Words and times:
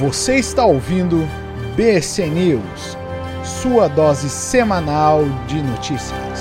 Você 0.00 0.34
está 0.34 0.64
ouvindo 0.64 1.18
BC 1.76 2.26
News, 2.26 2.98
sua 3.44 3.86
dose 3.86 4.28
semanal 4.28 5.22
de 5.46 5.62
notícias. 5.62 6.40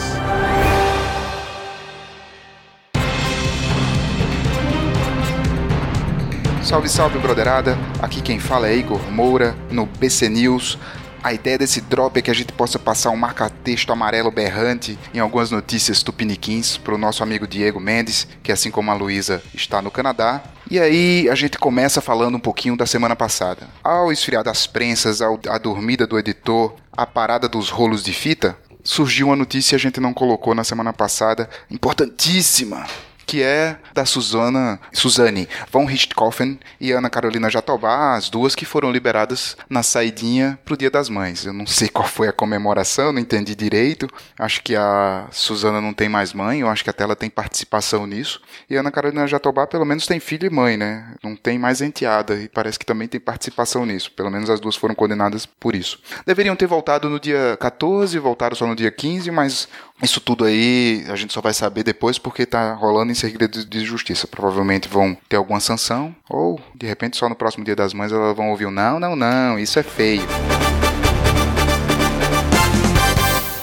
Salve, 6.63 6.89
salve, 6.89 7.19
broderada! 7.19 7.77
Aqui 8.01 8.23
quem 8.23 8.39
fala 8.39 8.69
é 8.69 8.75
Igor 8.75 8.99
Moura 9.11 9.55
no 9.69 9.85
BC 9.85 10.29
News. 10.29 10.79
A 11.21 11.31
ideia 11.31 11.59
desse 11.59 11.79
drop 11.79 12.17
é 12.17 12.23
que 12.23 12.31
a 12.31 12.35
gente 12.35 12.51
possa 12.53 12.79
passar 12.79 13.11
um 13.11 13.15
marca-texto 13.15 13.93
amarelo 13.93 14.31
berrante 14.31 14.97
em 15.13 15.19
algumas 15.19 15.51
notícias 15.51 16.01
tupiniquins 16.01 16.75
para 16.75 16.95
o 16.95 16.97
nosso 16.97 17.21
amigo 17.21 17.45
Diego 17.45 17.79
Mendes, 17.79 18.27
que 18.41 18.51
assim 18.51 18.71
como 18.71 18.89
a 18.89 18.95
Luísa 18.95 19.43
está 19.53 19.79
no 19.79 19.91
Canadá. 19.91 20.41
E 20.69 20.79
aí 20.79 21.29
a 21.29 21.35
gente 21.35 21.57
começa 21.57 22.01
falando 22.01 22.35
um 22.35 22.39
pouquinho 22.39 22.77
da 22.77 22.85
semana 22.85 23.15
passada. 23.15 23.67
Ao 23.83 24.11
esfriar 24.11 24.43
das 24.43 24.65
prensas, 24.65 25.21
ao, 25.21 25.39
a 25.47 25.57
dormida 25.57 26.07
do 26.07 26.17
editor, 26.17 26.73
a 26.91 27.05
parada 27.05 27.47
dos 27.47 27.69
rolos 27.69 28.03
de 28.03 28.13
fita, 28.13 28.57
surgiu 28.83 29.27
uma 29.27 29.35
notícia 29.35 29.71
que 29.71 29.75
a 29.75 29.79
gente 29.79 29.99
não 29.99 30.13
colocou 30.13 30.53
na 30.53 30.63
semana 30.63 30.91
passada, 30.91 31.49
importantíssima, 31.71 32.85
que 33.25 33.41
é 33.41 33.77
da 33.93 34.05
Susana, 34.05 34.79
Suzane 34.91 35.47
von 35.71 35.85
Richthofen 35.85 36.59
e 36.79 36.91
Ana 36.91 37.09
Carolina 37.09 37.49
Jatobá, 37.49 38.15
as 38.15 38.29
duas 38.29 38.55
que 38.55 38.65
foram 38.65 38.91
liberadas 38.91 39.57
na 39.69 39.83
saidinha 39.83 40.59
pro 40.63 40.77
Dia 40.77 40.89
das 40.89 41.09
Mães. 41.09 41.45
Eu 41.45 41.53
não 41.53 41.65
sei 41.65 41.89
qual 41.89 42.07
foi 42.07 42.27
a 42.27 42.33
comemoração, 42.33 43.11
não 43.11 43.19
entendi 43.19 43.55
direito. 43.55 44.07
Acho 44.37 44.61
que 44.61 44.75
a 44.75 45.27
Suzana 45.31 45.81
não 45.81 45.93
tem 45.93 46.09
mais 46.09 46.33
mãe, 46.33 46.61
eu 46.61 46.69
acho 46.69 46.83
que 46.83 46.89
até 46.89 47.03
ela 47.03 47.15
tem 47.15 47.29
participação 47.29 48.05
nisso. 48.05 48.41
E 48.69 48.75
Ana 48.75 48.91
Carolina 48.91 49.27
Jatobá 49.27 49.65
pelo 49.67 49.85
menos 49.85 50.05
tem 50.05 50.19
filho 50.19 50.45
e 50.45 50.49
mãe, 50.49 50.77
né? 50.77 51.15
Não 51.23 51.35
tem 51.35 51.57
mais 51.57 51.81
enteada 51.81 52.35
e 52.35 52.47
parece 52.47 52.77
que 52.77 52.85
também 52.85 53.07
tem 53.07 53.19
participação 53.19 53.85
nisso. 53.85 54.11
Pelo 54.11 54.29
menos 54.29 54.49
as 54.49 54.59
duas 54.59 54.75
foram 54.75 54.95
condenadas 54.95 55.45
por 55.45 55.75
isso. 55.75 55.99
Deveriam 56.25 56.55
ter 56.55 56.67
voltado 56.67 57.09
no 57.09 57.19
dia 57.19 57.57
14, 57.59 58.17
voltaram 58.19 58.55
só 58.55 58.67
no 58.67 58.75
dia 58.75 58.91
15, 58.91 59.31
mas 59.31 59.67
isso 60.01 60.19
tudo 60.19 60.45
aí 60.45 61.05
a 61.07 61.15
gente 61.15 61.33
só 61.33 61.41
vai 61.41 61.53
saber 61.53 61.83
depois 61.83 62.17
porque 62.17 62.45
tá 62.45 62.73
rolando 62.73 63.11
em 63.11 63.15
segredo 63.15 63.65
de 63.65 63.85
justiça. 63.85 64.27
Provavelmente 64.27 64.87
vão 64.87 65.15
ter 65.29 65.37
alguma 65.37 65.59
sanção 65.59 66.15
ou 66.29 66.59
de 66.75 66.85
repente 66.85 67.17
só 67.17 67.29
no 67.29 67.35
próximo 67.35 67.63
dia 67.63 67.75
das 67.75 67.93
mães 67.93 68.11
elas 68.11 68.35
vão 68.35 68.49
ouvir 68.49 68.69
não, 68.71 68.99
não, 68.99 69.15
não, 69.15 69.59
isso 69.59 69.79
é 69.79 69.83
feio. 69.83 70.23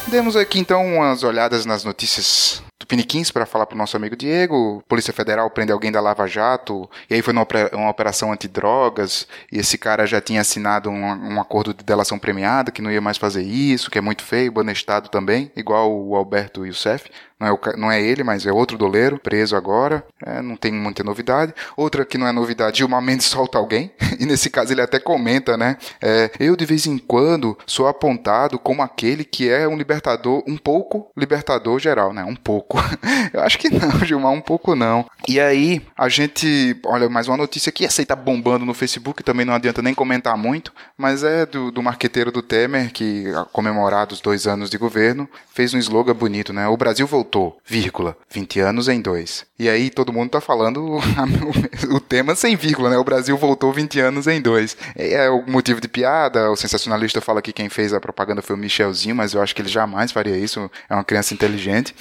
Demos 0.09 0.35
aqui 0.35 0.59
então 0.59 0.85
umas 0.85 1.23
olhadas 1.23 1.65
nas 1.65 1.85
notícias 1.85 2.63
do 2.81 2.87
Piniquins 2.87 3.31
para 3.31 3.45
falar 3.45 3.67
para 3.67 3.75
o 3.75 3.79
nosso 3.79 3.95
amigo 3.95 4.17
Diego. 4.17 4.83
Polícia 4.89 5.13
Federal 5.13 5.51
prende 5.51 5.71
alguém 5.71 5.93
da 5.93 6.01
Lava 6.01 6.27
Jato, 6.27 6.89
e 7.09 7.15
aí 7.15 7.21
foi 7.21 7.35
uma 7.35 7.91
operação 7.91 8.33
antidrogas, 8.33 9.29
e 9.53 9.59
esse 9.59 9.77
cara 9.77 10.07
já 10.07 10.21
tinha 10.21 10.41
assinado 10.41 10.89
um, 10.89 11.35
um, 11.35 11.41
acordo 11.41 11.75
de 11.75 11.85
delação 11.85 12.19
premiada, 12.19 12.73
que 12.73 12.81
não 12.81 12.91
ia 12.91 13.01
mais 13.01 13.19
fazer 13.19 13.43
isso, 13.43 13.91
que 13.91 13.99
é 13.99 14.01
muito 14.01 14.25
feio, 14.25 14.51
banestado 14.51 15.11
também, 15.11 15.53
igual 15.55 15.93
o 15.93 16.17
Alberto 16.17 16.65
Youssef. 16.65 17.11
Não 17.41 17.47
é, 17.47 17.53
o, 17.53 17.59
não 17.79 17.91
é 17.91 18.03
ele, 18.03 18.23
mas 18.23 18.45
é 18.45 18.53
outro 18.53 18.77
doleiro, 18.77 19.19
preso 19.19 19.57
agora. 19.57 20.05
É, 20.25 20.43
não 20.43 20.57
tem 20.57 20.71
muita 20.71 21.03
novidade. 21.03 21.55
Outra 21.75 22.05
que 22.05 22.19
não 22.19 22.27
é 22.27 22.33
novidade, 22.33 22.79
Gilmar 22.79 23.01
Mendes 23.01 23.27
solta 23.27 23.57
alguém. 23.57 23.91
E 24.19 24.27
nesse 24.27 24.51
caso 24.51 24.75
ele 24.75 24.83
até 24.83 25.01
comenta, 25.01 25.57
né? 25.57 25.79
É, 26.03 26.31
eu 26.39 26.55
de 26.55 26.67
vez 26.67 26.87
em 26.87 26.99
quando 26.99 27.57
sou 27.67 27.89
apontado 27.89 28.59
como 28.59 28.83
aquele 28.83 29.25
que 29.25 29.49
é 29.49 29.67
um 29.67 29.79
libertador, 29.79 30.45
um 30.47 30.59
pouco 30.59 31.11
libertador 31.17 31.79
geral, 31.79 32.13
né? 32.13 32.23
Um 32.23 32.37
pouco. 32.37 32.70
Eu 33.33 33.43
acho 33.43 33.59
que 33.59 33.69
não, 33.71 33.91
Gilmar, 34.05 34.33
um 34.33 34.41
pouco 34.41 34.75
não. 34.75 35.07
E 35.29 35.39
aí, 35.41 35.83
a 35.97 36.09
gente, 36.09 36.77
olha, 36.85 37.09
mais 37.09 37.29
uma 37.29 37.37
notícia 37.37 37.73
que 37.73 37.85
aí 37.85 38.07
tá 38.07 38.17
bombando 38.17 38.65
no 38.65 38.75
Facebook, 38.75 39.23
também 39.23 39.47
não 39.47 39.55
adianta 39.55 39.83
nem 39.83 39.95
comentar 39.95 40.37
muito, 40.37 40.73
mas 40.97 41.23
é 41.23 41.47
do, 41.47 41.71
do 41.71 41.83
marqueteiro 41.83 42.33
do 42.33 42.43
Temer, 42.43 42.93
que 42.93 43.25
comemorado 43.53 44.15
os 44.15 44.21
dois 44.21 44.47
anos 44.47 44.71
de 44.71 44.79
governo, 44.79 45.29
fez 45.53 45.75
um 45.75 45.79
slogan 45.79 46.15
bonito, 46.15 46.53
né? 46.53 46.67
O 46.69 46.77
Brasil 46.77 47.07
voltou 47.07 47.59
vírgula, 47.65 48.17
20 48.31 48.61
anos 48.61 48.89
em 48.89 49.01
dois. 49.01 49.45
E 49.59 49.69
aí 49.69 49.91
todo 49.91 50.13
mundo 50.13 50.31
tá 50.31 50.41
falando 50.41 50.99
o 51.93 52.01
tema 52.01 52.35
sem 52.35 52.57
vírgula, 52.57 52.91
né? 52.91 52.97
O 52.97 53.05
Brasil 53.05 53.37
voltou 53.37 53.73
20 53.73 54.01
anos 54.01 54.27
em 54.27 54.41
dois. 54.41 54.77
É 54.97 55.29
o 55.29 55.45
motivo 55.47 55.81
de 55.81 55.89
piada, 55.89 56.51
o 56.51 56.57
sensacionalista 56.57 57.21
fala 57.21 57.43
que 57.43 57.53
quem 57.53 57.69
fez 57.69 57.93
a 57.93 58.01
propaganda 58.01 58.43
foi 58.43 58.57
o 58.57 58.59
Michelzinho, 58.59 59.15
mas 59.15 59.35
eu 59.35 59.43
acho 59.43 59.55
que 59.55 59.63
ele 59.63 59.69
jamais 59.69 60.13
faria 60.13 60.37
isso, 60.37 60.71
é 60.89 60.95
uma 60.95 61.05
criança 61.05 61.35
inteligente. 61.35 61.95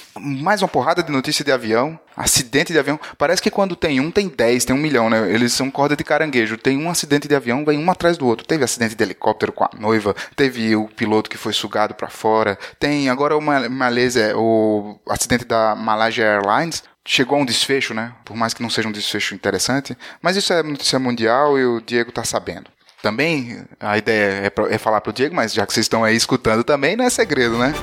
Mais 0.59 0.63
uma 0.63 0.67
porrada 0.67 1.01
de 1.01 1.09
notícia 1.09 1.45
de 1.45 1.53
avião, 1.53 1.97
acidente 2.17 2.73
de 2.73 2.79
avião. 2.79 2.99
Parece 3.17 3.41
que 3.41 3.49
quando 3.49 3.77
tem 3.77 4.01
um, 4.01 4.11
tem 4.11 4.27
dez, 4.27 4.65
tem 4.65 4.75
um 4.75 4.79
milhão, 4.79 5.09
né? 5.09 5.31
Eles 5.31 5.53
são 5.53 5.71
corda 5.71 5.95
de 5.95 6.03
caranguejo. 6.03 6.57
Tem 6.57 6.77
um 6.77 6.89
acidente 6.89 7.29
de 7.29 7.33
avião, 7.33 7.63
vem 7.63 7.79
um 7.79 7.89
atrás 7.89 8.17
do 8.17 8.27
outro. 8.27 8.45
Teve 8.45 8.65
acidente 8.65 8.93
de 8.93 9.01
helicóptero 9.01 9.53
com 9.53 9.63
a 9.63 9.69
noiva, 9.79 10.13
teve 10.35 10.75
o 10.75 10.89
piloto 10.89 11.29
que 11.29 11.37
foi 11.37 11.53
sugado 11.53 11.93
para 11.93 12.09
fora, 12.09 12.59
tem 12.77 13.07
agora 13.07 13.37
o 13.37 13.41
Malésia, 13.41 14.37
o 14.37 14.99
acidente 15.07 15.45
da 15.45 15.75
Malaysia 15.75 16.25
Airlines, 16.25 16.83
chegou 17.05 17.37
a 17.37 17.41
um 17.41 17.45
desfecho, 17.45 17.93
né? 17.93 18.11
Por 18.25 18.35
mais 18.35 18.53
que 18.53 18.61
não 18.61 18.69
seja 18.69 18.89
um 18.89 18.91
desfecho 18.91 19.33
interessante, 19.33 19.97
mas 20.21 20.35
isso 20.35 20.51
é 20.51 20.61
notícia 20.61 20.99
mundial 20.99 21.57
e 21.57 21.65
o 21.65 21.79
Diego 21.79 22.11
tá 22.11 22.25
sabendo. 22.25 22.69
Também 23.01 23.63
a 23.79 23.97
ideia 23.97 24.47
é, 24.47 24.49
pra, 24.49 24.69
é 24.69 24.77
falar 24.77 24.99
pro 24.99 25.13
Diego, 25.13 25.33
mas 25.33 25.53
já 25.53 25.65
que 25.65 25.71
vocês 25.71 25.85
estão 25.85 26.03
aí 26.03 26.17
escutando 26.17 26.65
também, 26.65 26.97
não 26.97 27.05
é 27.05 27.09
segredo, 27.09 27.57
né? 27.57 27.73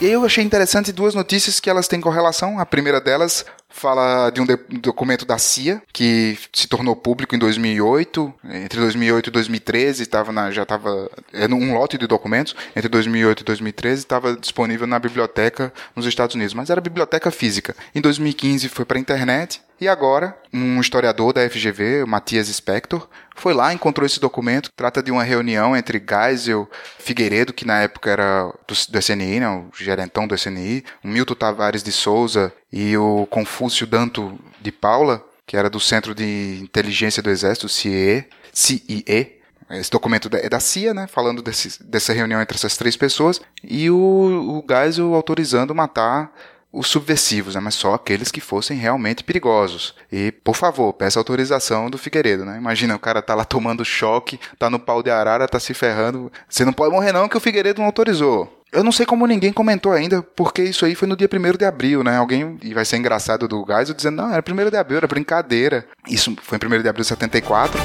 E 0.00 0.06
aí 0.06 0.12
eu 0.12 0.24
achei 0.24 0.42
interessante 0.42 0.92
duas 0.92 1.14
notícias 1.14 1.60
que 1.60 1.70
elas 1.70 1.86
têm 1.86 2.00
correlação. 2.00 2.58
A 2.58 2.66
primeira 2.66 3.00
delas 3.00 3.44
fala 3.68 4.30
de 4.30 4.40
um 4.40 4.46
documento 4.80 5.24
da 5.24 5.38
CIA 5.38 5.82
que 5.92 6.38
se 6.52 6.68
tornou 6.68 6.94
público 6.94 7.34
em 7.34 7.38
2008, 7.38 8.34
entre 8.50 8.80
2008 8.80 9.28
e 9.28 9.30
2013 9.30 10.06
tava 10.06 10.30
na, 10.30 10.50
já 10.52 10.62
estava 10.62 11.10
é 11.32 11.46
um 11.46 11.74
lote 11.74 11.98
de 11.98 12.06
documentos 12.06 12.54
entre 12.76 12.88
2008 12.88 13.40
e 13.40 13.44
2013 13.44 14.00
estava 14.00 14.36
disponível 14.36 14.86
na 14.86 14.98
biblioteca 14.98 15.72
nos 15.94 16.06
Estados 16.06 16.36
Unidos, 16.36 16.54
mas 16.54 16.70
era 16.70 16.80
biblioteca 16.80 17.30
física. 17.32 17.74
Em 17.92 18.00
2015 18.00 18.68
foi 18.68 18.84
para 18.84 18.96
a 18.96 19.00
internet 19.00 19.60
e 19.80 19.88
agora 19.88 20.36
um 20.52 20.80
historiador 20.80 21.32
da 21.32 21.48
FGV, 21.48 22.04
Matias 22.04 22.48
Spector, 22.48 23.08
foi 23.36 23.52
lá, 23.52 23.72
encontrou 23.72 24.06
esse 24.06 24.20
documento. 24.20 24.70
Trata 24.76 25.02
de 25.02 25.10
uma 25.10 25.24
reunião 25.24 25.76
entre 25.76 25.98
Geisel 25.98 26.68
Figueiredo, 26.98 27.52
que 27.52 27.66
na 27.66 27.82
época 27.82 28.10
era 28.10 28.52
do, 28.66 28.74
do 28.88 28.98
SNI, 28.98 29.40
né, 29.40 29.48
o 29.48 29.70
gerentão 29.76 30.26
do 30.26 30.34
SNI, 30.34 30.84
o 31.02 31.08
Milton 31.08 31.34
Tavares 31.34 31.82
de 31.82 31.92
Souza 31.92 32.52
e 32.72 32.96
o 32.96 33.26
Confúcio 33.26 33.86
Danto 33.86 34.38
de 34.60 34.70
Paula, 34.70 35.24
que 35.46 35.56
era 35.56 35.68
do 35.68 35.80
Centro 35.80 36.14
de 36.14 36.58
Inteligência 36.62 37.22
do 37.22 37.30
Exército, 37.30 37.68
CIE, 37.68 38.24
CIE. 38.52 39.40
Esse 39.70 39.90
documento 39.90 40.28
é 40.32 40.48
da 40.48 40.60
CIA, 40.60 40.94
né, 40.94 41.06
falando 41.06 41.42
desse, 41.42 41.82
dessa 41.82 42.12
reunião 42.12 42.40
entre 42.40 42.56
essas 42.56 42.76
três 42.76 42.96
pessoas, 42.96 43.40
e 43.62 43.90
o, 43.90 43.96
o 43.96 44.64
Geisel 44.68 45.14
autorizando 45.14 45.74
matar 45.74 46.32
os 46.74 46.88
subversivos, 46.88 47.54
né, 47.54 47.60
mas 47.60 47.74
só 47.74 47.94
aqueles 47.94 48.30
que 48.30 48.40
fossem 48.40 48.76
realmente 48.76 49.22
perigosos. 49.22 49.94
E, 50.10 50.32
por 50.32 50.56
favor, 50.56 50.92
peça 50.92 51.20
autorização 51.20 51.88
do 51.88 51.96
Figueiredo, 51.96 52.44
né? 52.44 52.56
Imagina, 52.58 52.96
o 52.96 52.98
cara 52.98 53.22
tá 53.22 53.34
lá 53.34 53.44
tomando 53.44 53.84
choque, 53.84 54.40
tá 54.58 54.68
no 54.68 54.78
pau 54.78 55.02
de 55.02 55.10
arara, 55.10 55.46
tá 55.46 55.60
se 55.60 55.72
ferrando. 55.72 56.32
Você 56.48 56.64
não 56.64 56.72
pode 56.72 56.92
morrer 56.92 57.12
não 57.12 57.28
que 57.28 57.36
o 57.36 57.40
Figueiredo 57.40 57.80
não 57.80 57.86
autorizou. 57.86 58.62
Eu 58.72 58.82
não 58.82 58.90
sei 58.90 59.06
como 59.06 59.24
ninguém 59.24 59.52
comentou 59.52 59.92
ainda, 59.92 60.20
porque 60.20 60.62
isso 60.62 60.84
aí 60.84 60.96
foi 60.96 61.06
no 61.06 61.16
dia 61.16 61.28
1 61.32 61.56
de 61.56 61.64
abril, 61.64 62.02
né? 62.02 62.16
Alguém, 62.16 62.58
e 62.60 62.74
vai 62.74 62.84
ser 62.84 62.96
engraçado 62.96 63.46
do 63.46 63.64
Geisel, 63.64 63.94
dizendo, 63.94 64.16
não, 64.16 64.32
era 64.32 64.42
1 64.42 64.70
de 64.70 64.76
abril, 64.76 64.98
era 64.98 65.06
brincadeira. 65.06 65.86
Isso 66.08 66.36
foi 66.42 66.58
em 66.58 66.66
1 66.66 66.82
de 66.82 66.88
abril 66.88 67.02
de 67.02 67.08
74. 67.08 67.80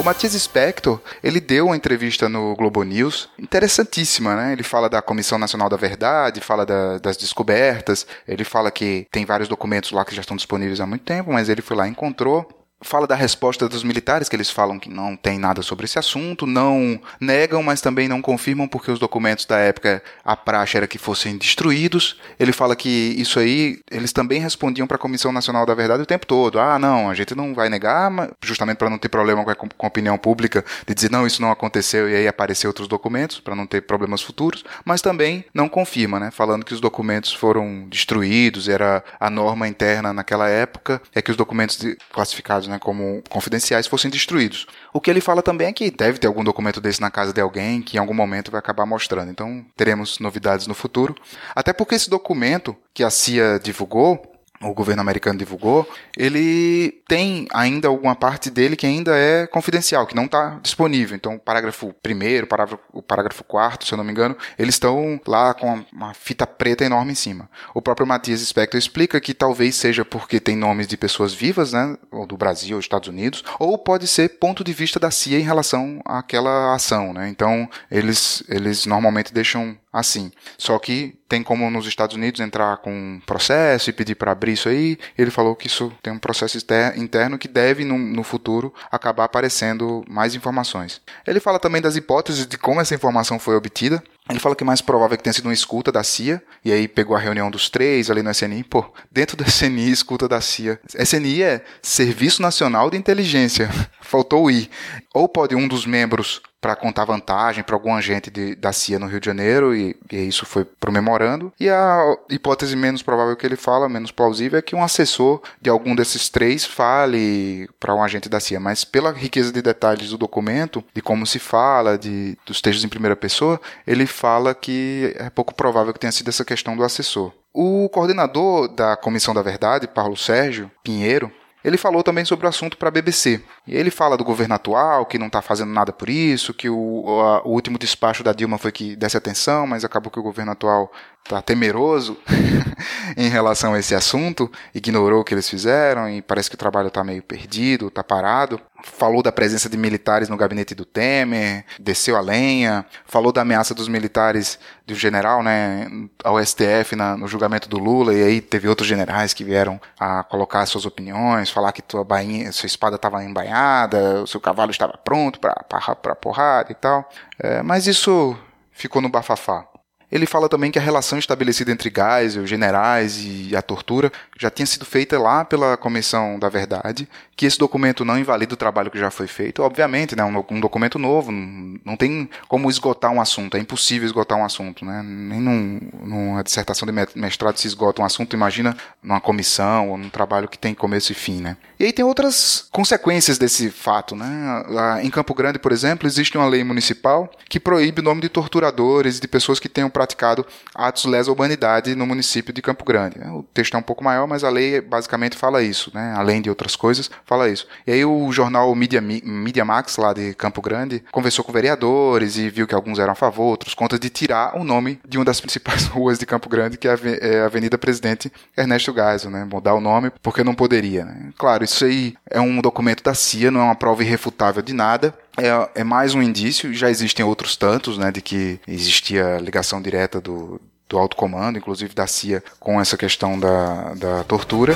O 0.00 0.02
Matias 0.02 0.32
Spector, 0.32 0.98
ele 1.22 1.42
deu 1.42 1.66
uma 1.66 1.76
entrevista 1.76 2.26
no 2.26 2.56
Globo 2.56 2.82
News, 2.82 3.28
interessantíssima, 3.38 4.34
né? 4.34 4.52
Ele 4.54 4.62
fala 4.62 4.88
da 4.88 5.02
Comissão 5.02 5.38
Nacional 5.38 5.68
da 5.68 5.76
Verdade, 5.76 6.40
fala 6.40 6.64
da, 6.64 6.96
das 6.96 7.18
descobertas, 7.18 8.06
ele 8.26 8.42
fala 8.42 8.70
que 8.70 9.06
tem 9.12 9.26
vários 9.26 9.46
documentos 9.46 9.92
lá 9.92 10.02
que 10.02 10.14
já 10.14 10.22
estão 10.22 10.38
disponíveis 10.38 10.80
há 10.80 10.86
muito 10.86 11.04
tempo, 11.04 11.30
mas 11.30 11.50
ele 11.50 11.60
foi 11.60 11.76
lá 11.76 11.86
e 11.86 11.90
encontrou 11.90 12.48
fala 12.80 13.06
da 13.06 13.14
resposta 13.14 13.68
dos 13.68 13.82
militares, 13.82 14.28
que 14.28 14.36
eles 14.36 14.50
falam 14.50 14.78
que 14.78 14.88
não 14.88 15.16
tem 15.16 15.38
nada 15.38 15.62
sobre 15.62 15.84
esse 15.84 15.98
assunto, 15.98 16.46
não 16.46 17.00
negam, 17.20 17.62
mas 17.62 17.80
também 17.80 18.08
não 18.08 18.22
confirmam, 18.22 18.66
porque 18.66 18.90
os 18.90 18.98
documentos 18.98 19.44
da 19.44 19.58
época, 19.58 20.02
a 20.24 20.36
praxe 20.36 20.76
era 20.76 20.86
que 20.86 20.98
fossem 20.98 21.36
destruídos. 21.36 22.18
Ele 22.38 22.52
fala 22.52 22.74
que 22.74 22.88
isso 22.88 23.38
aí, 23.38 23.80
eles 23.90 24.12
também 24.12 24.40
respondiam 24.40 24.86
para 24.86 24.96
a 24.96 25.00
Comissão 25.00 25.32
Nacional 25.32 25.66
da 25.66 25.74
Verdade 25.74 26.02
o 26.02 26.06
tempo 26.06 26.26
todo. 26.26 26.58
Ah, 26.58 26.78
não, 26.78 27.10
a 27.10 27.14
gente 27.14 27.34
não 27.34 27.54
vai 27.54 27.68
negar, 27.68 28.10
justamente 28.42 28.78
para 28.78 28.90
não 28.90 28.98
ter 28.98 29.08
problema 29.08 29.44
com 29.44 29.84
a, 29.84 29.86
opinião 29.86 30.16
pública, 30.16 30.64
de 30.86 30.94
dizer, 30.94 31.10
não, 31.10 31.26
isso 31.26 31.42
não 31.42 31.50
aconteceu, 31.50 32.08
e 32.08 32.14
aí 32.14 32.28
aparecer 32.28 32.66
outros 32.66 32.88
documentos, 32.88 33.40
para 33.40 33.54
não 33.54 33.66
ter 33.66 33.82
problemas 33.82 34.22
futuros, 34.22 34.64
mas 34.84 35.02
também 35.02 35.44
não 35.52 35.68
confirma, 35.68 36.20
né, 36.20 36.30
falando 36.30 36.64
que 36.64 36.72
os 36.72 36.80
documentos 36.80 37.32
foram 37.32 37.86
destruídos, 37.88 38.68
era 38.68 39.02
a 39.18 39.28
norma 39.28 39.66
interna 39.68 40.12
naquela 40.12 40.48
época, 40.48 41.02
é 41.14 41.20
que 41.20 41.30
os 41.30 41.36
documentos 41.36 41.78
classificados 42.12 42.69
né, 42.70 42.78
como 42.78 43.22
confidenciais, 43.28 43.86
fossem 43.86 44.10
destruídos. 44.10 44.66
O 44.92 45.00
que 45.00 45.10
ele 45.10 45.20
fala 45.20 45.42
também 45.42 45.68
é 45.68 45.72
que 45.72 45.90
deve 45.90 46.18
ter 46.18 46.26
algum 46.26 46.44
documento 46.44 46.80
desse 46.80 47.00
na 47.00 47.10
casa 47.10 47.32
de 47.32 47.40
alguém 47.40 47.82
que 47.82 47.96
em 47.96 48.00
algum 48.00 48.14
momento 48.14 48.50
vai 48.50 48.58
acabar 48.58 48.86
mostrando. 48.86 49.30
Então 49.30 49.64
teremos 49.76 50.18
novidades 50.18 50.66
no 50.66 50.74
futuro. 50.74 51.14
Até 51.54 51.72
porque 51.72 51.94
esse 51.94 52.08
documento 52.08 52.76
que 52.94 53.04
a 53.04 53.10
CIA 53.10 53.60
divulgou 53.62 54.29
o 54.62 54.74
governo 54.74 55.00
americano 55.00 55.38
divulgou, 55.38 55.88
ele 56.16 57.00
tem 57.08 57.48
ainda 57.50 57.88
alguma 57.88 58.14
parte 58.14 58.50
dele 58.50 58.76
que 58.76 58.86
ainda 58.86 59.16
é 59.16 59.46
confidencial, 59.46 60.06
que 60.06 60.14
não 60.14 60.26
está 60.26 60.60
disponível. 60.62 61.16
Então, 61.16 61.38
parágrafo 61.38 61.94
primeiro, 62.02 62.46
parágrafo, 62.46 62.82
o 62.92 63.02
parágrafo 63.02 63.42
quarto, 63.42 63.86
se 63.86 63.92
eu 63.92 63.96
não 63.96 64.04
me 64.04 64.10
engano, 64.10 64.36
eles 64.58 64.74
estão 64.74 65.18
lá 65.26 65.54
com 65.54 65.82
uma 65.90 66.12
fita 66.12 66.46
preta 66.46 66.84
enorme 66.84 67.12
em 67.12 67.14
cima. 67.14 67.48
O 67.74 67.80
próprio 67.80 68.06
Matias 68.06 68.40
Spector 68.40 68.78
explica 68.78 69.20
que 69.20 69.32
talvez 69.32 69.76
seja 69.76 70.04
porque 70.04 70.38
tem 70.38 70.56
nomes 70.56 70.86
de 70.86 70.96
pessoas 70.96 71.32
vivas, 71.32 71.72
né, 71.72 71.96
ou 72.12 72.26
do 72.26 72.36
Brasil, 72.36 72.76
ou 72.76 72.80
Estados 72.80 73.08
Unidos, 73.08 73.42
ou 73.58 73.78
pode 73.78 74.06
ser 74.06 74.38
ponto 74.38 74.62
de 74.62 74.74
vista 74.74 75.00
da 75.00 75.10
CIA 75.10 75.38
em 75.38 75.44
relação 75.44 76.02
àquela 76.04 76.74
ação, 76.74 77.14
né. 77.14 77.30
Então, 77.30 77.68
eles, 77.90 78.42
eles 78.46 78.84
normalmente 78.84 79.32
deixam 79.32 79.76
assim. 79.92 80.30
Só 80.56 80.78
que 80.78 81.14
tem 81.28 81.42
como 81.42 81.70
nos 81.70 81.86
Estados 81.86 82.16
Unidos 82.16 82.40
entrar 82.40 82.76
com 82.78 82.92
um 82.92 83.20
processo 83.24 83.90
e 83.90 83.92
pedir 83.92 84.14
para 84.14 84.32
abrir 84.32 84.52
isso 84.52 84.68
aí. 84.68 84.98
Ele 85.16 85.30
falou 85.30 85.54
que 85.54 85.66
isso 85.66 85.92
tem 86.02 86.12
um 86.12 86.18
processo 86.18 86.58
interno 86.96 87.38
que 87.38 87.48
deve, 87.48 87.84
no, 87.84 87.96
no, 87.98 88.22
futuro, 88.22 88.72
acabar 88.90 89.24
aparecendo 89.24 90.04
mais 90.08 90.34
informações. 90.34 91.00
Ele 91.26 91.40
fala 91.40 91.58
também 91.58 91.80
das 91.80 91.96
hipóteses 91.96 92.46
de 92.46 92.58
como 92.58 92.80
essa 92.80 92.94
informação 92.94 93.38
foi 93.38 93.54
obtida. 93.56 94.02
Ele 94.30 94.40
fala 94.40 94.54
que 94.54 94.62
é 94.62 94.66
mais 94.66 94.80
provável 94.80 95.16
que 95.16 95.22
tenha 95.22 95.32
sido 95.32 95.46
uma 95.46 95.54
escuta 95.54 95.90
da 95.90 96.02
CIA, 96.02 96.42
e 96.64 96.72
aí 96.72 96.86
pegou 96.86 97.16
a 97.16 97.20
reunião 97.20 97.50
dos 97.50 97.68
três 97.68 98.10
ali 98.10 98.22
no 98.22 98.30
SNI. 98.30 98.64
Pô, 98.64 98.92
dentro 99.10 99.36
do 99.36 99.44
SNI, 99.48 99.90
escuta 99.90 100.28
da 100.28 100.40
CIA. 100.40 100.80
SNI 100.94 101.42
é 101.42 101.64
Serviço 101.82 102.42
Nacional 102.42 102.90
de 102.90 102.96
Inteligência. 102.96 103.70
Faltou 104.00 104.44
o 104.44 104.50
I. 104.50 104.70
Ou 105.14 105.28
pode 105.28 105.54
um 105.54 105.68
dos 105.68 105.86
membros 105.86 106.40
para 106.60 106.76
contar 106.76 107.04
vantagem 107.04 107.64
para 107.64 107.74
algum 107.74 107.94
agente 107.94 108.30
de, 108.30 108.54
da 108.54 108.72
CIA 108.72 108.98
no 108.98 109.06
Rio 109.06 109.18
de 109.18 109.26
Janeiro, 109.26 109.74
e, 109.74 109.96
e 110.12 110.16
isso 110.28 110.44
foi 110.44 110.64
pro 110.64 110.92
memorando. 110.92 111.52
E 111.58 111.70
a 111.70 112.16
hipótese 112.28 112.76
menos 112.76 113.02
provável 113.02 113.34
que 113.34 113.46
ele 113.46 113.56
fala, 113.56 113.88
menos 113.88 114.10
plausível, 114.10 114.58
é 114.58 114.62
que 114.62 114.76
um 114.76 114.82
assessor 114.82 115.40
de 115.60 115.70
algum 115.70 115.94
desses 115.94 116.28
três 116.28 116.64
fale 116.64 117.68
para 117.78 117.94
um 117.94 118.02
agente 118.02 118.28
da 118.28 118.38
CIA. 118.38 118.60
Mas 118.60 118.84
pela 118.84 119.10
riqueza 119.10 119.50
de 119.50 119.62
detalhes 119.62 120.10
do 120.10 120.18
documento, 120.18 120.84
de 120.94 121.00
como 121.00 121.26
se 121.26 121.38
fala, 121.38 121.96
de, 121.96 122.36
dos 122.44 122.60
textos 122.60 122.84
em 122.84 122.88
primeira 122.88 123.16
pessoa, 123.16 123.58
ele 123.86 124.06
fala 124.20 124.54
que 124.54 125.14
é 125.16 125.30
pouco 125.30 125.54
provável 125.54 125.94
que 125.94 125.98
tenha 125.98 126.12
sido 126.12 126.28
essa 126.28 126.44
questão 126.44 126.76
do 126.76 126.84
assessor. 126.84 127.32
O 127.54 127.88
coordenador 127.88 128.68
da 128.68 128.94
Comissão 128.94 129.32
da 129.32 129.40
Verdade, 129.40 129.88
Paulo 129.88 130.14
Sérgio 130.14 130.70
Pinheiro, 130.84 131.32
ele 131.64 131.76
falou 131.76 132.02
também 132.02 132.24
sobre 132.24 132.46
o 132.46 132.48
assunto 132.48 132.76
para 132.76 132.88
a 132.88 132.92
BBC. 132.92 133.42
Ele 133.66 133.90
fala 133.90 134.16
do 134.16 134.24
governo 134.24 134.54
atual, 134.54 135.04
que 135.06 135.18
não 135.18 135.26
está 135.26 135.42
fazendo 135.42 135.72
nada 135.72 135.92
por 135.92 136.08
isso, 136.08 136.54
que 136.54 136.68
o, 136.70 137.20
a, 137.20 137.42
o, 137.46 137.52
último 137.52 137.78
despacho 137.78 138.22
da 138.22 138.32
Dilma 138.32 138.56
foi 138.56 138.72
que 138.72 138.96
desse 138.96 139.16
atenção, 139.16 139.66
mas 139.66 139.84
acabou 139.84 140.10
que 140.10 140.18
o 140.18 140.22
governo 140.22 140.52
atual 140.52 140.90
está 141.22 141.42
temeroso 141.42 142.16
em 143.16 143.28
relação 143.28 143.74
a 143.74 143.78
esse 143.78 143.94
assunto, 143.94 144.50
ignorou 144.74 145.20
o 145.20 145.24
que 145.24 145.34
eles 145.34 145.48
fizeram 145.48 146.08
e 146.08 146.22
parece 146.22 146.48
que 146.48 146.56
o 146.56 146.58
trabalho 146.58 146.88
está 146.88 147.04
meio 147.04 147.22
perdido, 147.22 147.88
está 147.88 148.02
parado. 148.02 148.60
Falou 148.82 149.22
da 149.22 149.32
presença 149.32 149.68
de 149.68 149.76
militares 149.76 150.28
no 150.28 150.36
gabinete 150.36 150.74
do 150.74 150.84
Temer, 150.84 151.64
desceu 151.78 152.16
a 152.16 152.20
lenha, 152.20 152.84
falou 153.04 153.32
da 153.32 153.42
ameaça 153.42 153.74
dos 153.74 153.88
militares 153.88 154.58
do 154.86 154.94
general 154.94 155.42
né, 155.42 155.88
ao 156.24 156.44
STF 156.44 156.96
na, 156.96 157.16
no 157.16 157.28
julgamento 157.28 157.68
do 157.68 157.78
Lula, 157.78 158.14
e 158.14 158.22
aí 158.22 158.40
teve 158.40 158.68
outros 158.68 158.88
generais 158.88 159.32
que 159.32 159.44
vieram 159.44 159.80
a 159.98 160.24
colocar 160.24 160.64
suas 160.66 160.84
opiniões, 160.84 161.50
falar 161.50 161.72
que 161.72 161.82
tua 161.82 162.04
bainha, 162.04 162.52
sua 162.52 162.66
espada 162.66 162.96
estava 162.96 163.22
embainhada, 163.24 164.22
o 164.22 164.26
seu 164.26 164.40
cavalo 164.40 164.70
estava 164.70 164.96
pronto 164.98 165.38
para 165.40 166.14
porrada 166.14 166.72
e 166.72 166.74
tal. 166.74 167.08
É, 167.38 167.62
mas 167.62 167.86
isso 167.86 168.36
ficou 168.72 169.00
no 169.00 169.08
bafafá. 169.08 169.66
Ele 170.10 170.26
fala 170.26 170.48
também 170.48 170.72
que 170.72 170.78
a 170.78 170.82
relação 170.82 171.18
estabelecida 171.18 171.70
entre 171.70 171.92
Geisel, 171.94 172.44
generais 172.44 173.16
e 173.22 173.54
a 173.54 173.62
tortura 173.62 174.10
já 174.40 174.50
tinha 174.50 174.64
sido 174.64 174.86
feita 174.86 175.18
lá 175.18 175.44
pela 175.44 175.76
Comissão 175.76 176.38
da 176.38 176.48
Verdade, 176.48 177.06
que 177.36 177.44
esse 177.44 177.58
documento 177.58 178.06
não 178.06 178.18
invalida 178.18 178.54
o 178.54 178.56
trabalho 178.56 178.90
que 178.90 178.98
já 178.98 179.10
foi 179.10 179.26
feito. 179.26 179.62
Obviamente, 179.62 180.16
né, 180.16 180.24
um, 180.24 180.42
um 180.50 180.58
documento 180.58 180.98
novo, 180.98 181.30
não, 181.30 181.94
tem 181.94 182.28
como 182.48 182.70
esgotar 182.70 183.12
um 183.12 183.20
assunto, 183.20 183.58
é 183.58 183.60
impossível 183.60 184.06
esgotar 184.06 184.38
um 184.38 184.44
assunto. 184.44 184.82
Né? 184.82 185.02
Nem 185.04 185.40
num, 185.40 185.78
numa 186.02 186.42
dissertação 186.42 186.88
de 186.88 186.92
mestrado 187.14 187.58
se 187.58 187.66
esgota 187.66 188.00
um 188.00 188.04
assunto, 188.04 188.34
imagina 188.34 188.74
numa 189.02 189.20
comissão 189.20 189.90
ou 189.90 189.98
num 189.98 190.08
trabalho 190.08 190.48
que 190.48 190.58
tem 190.58 190.74
começo 190.74 191.12
e 191.12 191.14
fim. 191.14 191.42
Né? 191.42 191.58
E 191.78 191.84
aí 191.84 191.92
tem 191.92 192.04
outras 192.04 192.66
consequências 192.70 193.36
desse 193.36 193.70
fato. 193.70 194.16
Né? 194.16 194.64
Lá 194.68 195.04
em 195.04 195.10
Campo 195.10 195.34
Grande, 195.34 195.58
por 195.58 195.70
exemplo, 195.70 196.06
existe 196.06 196.38
uma 196.38 196.46
lei 196.46 196.64
municipal 196.64 197.30
que 197.46 197.60
proíbe 197.60 198.00
o 198.00 198.04
nome 198.04 198.22
de 198.22 198.30
torturadores 198.30 199.20
de 199.20 199.28
pessoas 199.28 199.60
que 199.60 199.68
tenham 199.68 199.90
praticado 199.90 200.46
atos 200.74 201.04
lesa 201.04 201.30
humanidade 201.30 201.94
no 201.94 202.06
município 202.06 202.54
de 202.54 202.62
Campo 202.62 202.86
Grande. 202.86 203.18
O 203.28 203.42
texto 203.52 203.74
é 203.74 203.78
um 203.78 203.82
pouco 203.82 204.02
maior, 204.02 204.29
mas 204.30 204.44
a 204.44 204.48
lei 204.48 204.80
basicamente 204.80 205.36
fala 205.36 205.60
isso, 205.60 205.90
né? 205.92 206.14
além 206.16 206.40
de 206.40 206.48
outras 206.48 206.76
coisas, 206.76 207.10
fala 207.26 207.48
isso. 207.48 207.66
E 207.84 207.90
aí 207.90 208.04
o 208.04 208.30
jornal 208.30 208.72
Media, 208.76 209.00
Media 209.00 209.64
Max, 209.64 209.96
lá 209.96 210.12
de 210.12 210.34
Campo 210.34 210.62
Grande, 210.62 211.02
conversou 211.10 211.44
com 211.44 211.52
vereadores 211.52 212.36
e 212.36 212.48
viu 212.48 212.66
que 212.66 212.74
alguns 212.74 213.00
eram 213.00 213.12
a 213.12 213.16
favor, 213.16 213.46
outros 213.46 213.74
contra, 213.74 213.98
de 213.98 214.08
tirar 214.08 214.56
o 214.56 214.62
nome 214.62 215.00
de 215.06 215.18
uma 215.18 215.24
das 215.24 215.40
principais 215.40 215.86
ruas 215.90 216.18
de 216.18 216.26
Campo 216.26 216.48
Grande, 216.48 216.78
que 216.78 216.86
é 216.86 216.92
a 216.92 216.98
é 217.20 217.42
Avenida 217.42 217.76
Presidente 217.76 218.32
Ernesto 218.56 218.94
Geisel, 218.94 219.30
né? 219.30 219.44
mudar 219.44 219.74
o 219.74 219.80
nome 219.80 220.12
porque 220.22 220.44
não 220.44 220.54
poderia. 220.54 221.04
Né? 221.04 221.30
Claro, 221.36 221.64
isso 221.64 221.84
aí 221.84 222.14
é 222.30 222.40
um 222.40 222.60
documento 222.60 223.02
da 223.02 223.14
CIA, 223.14 223.50
não 223.50 223.60
é 223.60 223.64
uma 223.64 223.74
prova 223.74 224.04
irrefutável 224.04 224.62
de 224.62 224.72
nada, 224.72 225.12
é, 225.36 225.80
é 225.80 225.84
mais 225.84 226.14
um 226.14 226.22
indício, 226.22 226.72
já 226.72 226.90
existem 226.90 227.24
outros 227.24 227.56
tantos, 227.56 227.96
né, 227.96 228.10
de 228.10 228.20
que 228.20 228.60
existia 228.66 229.38
ligação 229.38 229.80
direta 229.80 230.20
do, 230.20 230.60
do 230.90 230.98
alto 230.98 231.16
comando, 231.16 231.56
inclusive 231.56 231.94
da 231.94 232.06
CIA, 232.06 232.42
com 232.58 232.80
essa 232.80 232.96
questão 232.96 233.38
da, 233.38 233.94
da 233.94 234.24
tortura. 234.24 234.74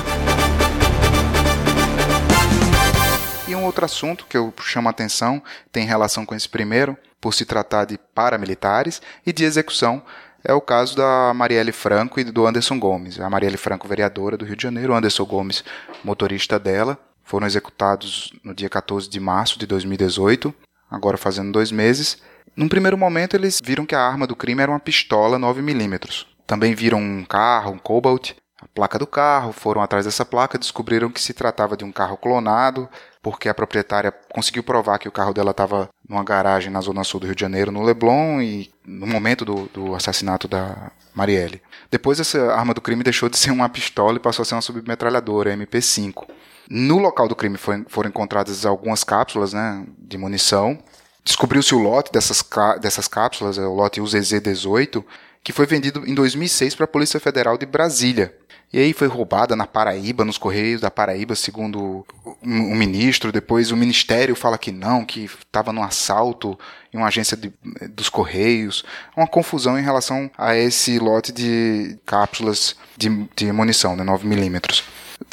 E 3.47 3.53
um 3.53 3.65
outro 3.65 3.83
assunto 3.83 4.25
que 4.27 4.37
eu 4.37 4.51
chamo 4.61 4.87
a 4.87 4.91
atenção 4.91 5.43
tem 5.71 5.85
relação 5.85 6.25
com 6.25 6.33
esse 6.33 6.47
primeiro, 6.47 6.97
por 7.19 7.33
se 7.33 7.45
tratar 7.45 7.85
de 7.85 7.97
paramilitares 8.13 9.01
e 9.25 9.33
de 9.33 9.43
execução, 9.43 10.01
é 10.43 10.53
o 10.53 10.61
caso 10.61 10.95
da 10.95 11.33
Marielle 11.33 11.71
Franco 11.71 12.19
e 12.19 12.23
do 12.23 12.45
Anderson 12.45 12.79
Gomes. 12.79 13.19
A 13.19 13.29
Marielle 13.29 13.57
Franco, 13.57 13.87
vereadora 13.87 14.37
do 14.37 14.45
Rio 14.45 14.55
de 14.55 14.63
Janeiro, 14.63 14.93
o 14.93 14.95
Anderson 14.95 15.25
Gomes, 15.25 15.63
motorista 16.03 16.57
dela 16.57 16.97
foram 17.23 17.47
executados 17.47 18.31
no 18.43 18.53
dia 18.53 18.69
14 18.69 19.09
de 19.09 19.19
março 19.19 19.57
de 19.57 19.65
2018, 19.65 20.53
agora 20.89 21.17
fazendo 21.17 21.51
dois 21.51 21.71
meses. 21.71 22.21
Num 22.55 22.69
primeiro 22.69 22.97
momento, 22.97 23.35
eles 23.35 23.61
viram 23.63 23.85
que 23.85 23.95
a 23.95 24.01
arma 24.01 24.25
do 24.25 24.35
crime 24.35 24.61
era 24.61 24.71
uma 24.71 24.79
pistola 24.79 25.37
9mm. 25.37 26.25
Também 26.47 26.73
viram 26.73 26.99
um 26.99 27.25
carro, 27.25 27.73
um 27.73 27.77
Cobalt, 27.77 28.31
a 28.61 28.67
placa 28.67 28.97
do 28.97 29.05
carro, 29.05 29.51
foram 29.51 29.81
atrás 29.81 30.05
dessa 30.05 30.23
placa, 30.23 30.57
descobriram 30.57 31.11
que 31.11 31.21
se 31.21 31.33
tratava 31.33 31.75
de 31.75 31.83
um 31.83 31.91
carro 31.91 32.15
clonado, 32.15 32.87
porque 33.21 33.49
a 33.49 33.53
proprietária 33.53 34.13
conseguiu 34.31 34.63
provar 34.63 34.97
que 34.97 35.09
o 35.09 35.11
carro 35.11 35.33
dela 35.33 35.51
estava 35.51 35.89
numa 36.07 36.23
garagem 36.23 36.71
na 36.71 36.79
zona 36.79 37.03
sul 37.03 37.19
do 37.19 37.25
Rio 37.25 37.35
de 37.35 37.41
Janeiro, 37.41 37.71
no 37.71 37.83
Leblon, 37.83 38.41
e 38.41 38.71
no 38.85 39.05
momento 39.05 39.43
do, 39.43 39.69
do 39.73 39.93
assassinato 39.93 40.47
da 40.47 40.91
Marielle. 41.13 41.61
Depois, 41.91 42.19
essa 42.19 42.53
arma 42.53 42.73
do 42.73 42.81
crime 42.81 43.03
deixou 43.03 43.27
de 43.27 43.37
ser 43.37 43.51
uma 43.51 43.67
pistola 43.67 44.15
e 44.15 44.21
passou 44.21 44.43
a 44.43 44.45
ser 44.45 44.55
uma 44.55 44.61
submetralhadora, 44.61 45.55
MP5. 45.55 46.25
No 46.69 46.97
local 46.97 47.27
do 47.27 47.35
crime 47.35 47.57
foi, 47.57 47.83
foram 47.87 48.09
encontradas 48.09 48.65
algumas 48.65 49.03
cápsulas 49.03 49.53
né, 49.53 49.85
de 49.97 50.17
munição. 50.17 50.79
Descobriu-se 51.25 51.73
o 51.73 51.79
lote 51.79 52.11
dessas, 52.11 52.43
dessas 52.79 53.07
cápsulas, 53.07 53.57
é 53.57 53.65
o 53.65 53.73
lote 53.73 53.99
UZZ-18, 53.99 55.03
que 55.43 55.51
foi 55.51 55.65
vendido 55.65 56.03
em 56.07 56.13
2006 56.13 56.75
para 56.75 56.85
a 56.85 56.87
Polícia 56.87 57.19
Federal 57.19 57.57
de 57.57 57.65
Brasília. 57.65 58.33
E 58.71 58.79
aí 58.79 58.93
foi 58.93 59.07
roubada 59.07 59.55
na 59.55 59.65
Paraíba, 59.65 60.25
nos 60.25 60.37
Correios 60.37 60.81
da 60.81 60.91
Paraíba, 60.91 61.35
segundo 61.35 62.05
o 62.43 62.75
ministro. 62.75 63.31
Depois 63.31 63.71
o 63.71 63.77
Ministério 63.77 64.35
fala 64.35 64.57
que 64.57 64.71
não, 64.71 65.05
que 65.05 65.25
estava 65.25 65.71
num 65.71 65.83
assalto 65.83 66.59
em 66.93 66.97
uma 66.97 67.07
agência 67.07 67.37
de, 67.37 67.53
dos 67.89 68.09
Correios. 68.09 68.83
Uma 69.15 69.27
confusão 69.27 69.79
em 69.79 69.83
relação 69.83 70.29
a 70.37 70.55
esse 70.55 70.99
lote 70.99 71.31
de 71.31 71.97
cápsulas 72.05 72.75
de, 72.97 73.27
de 73.35 73.51
munição, 73.51 73.95
né, 73.95 74.03
9mm. 74.03 74.83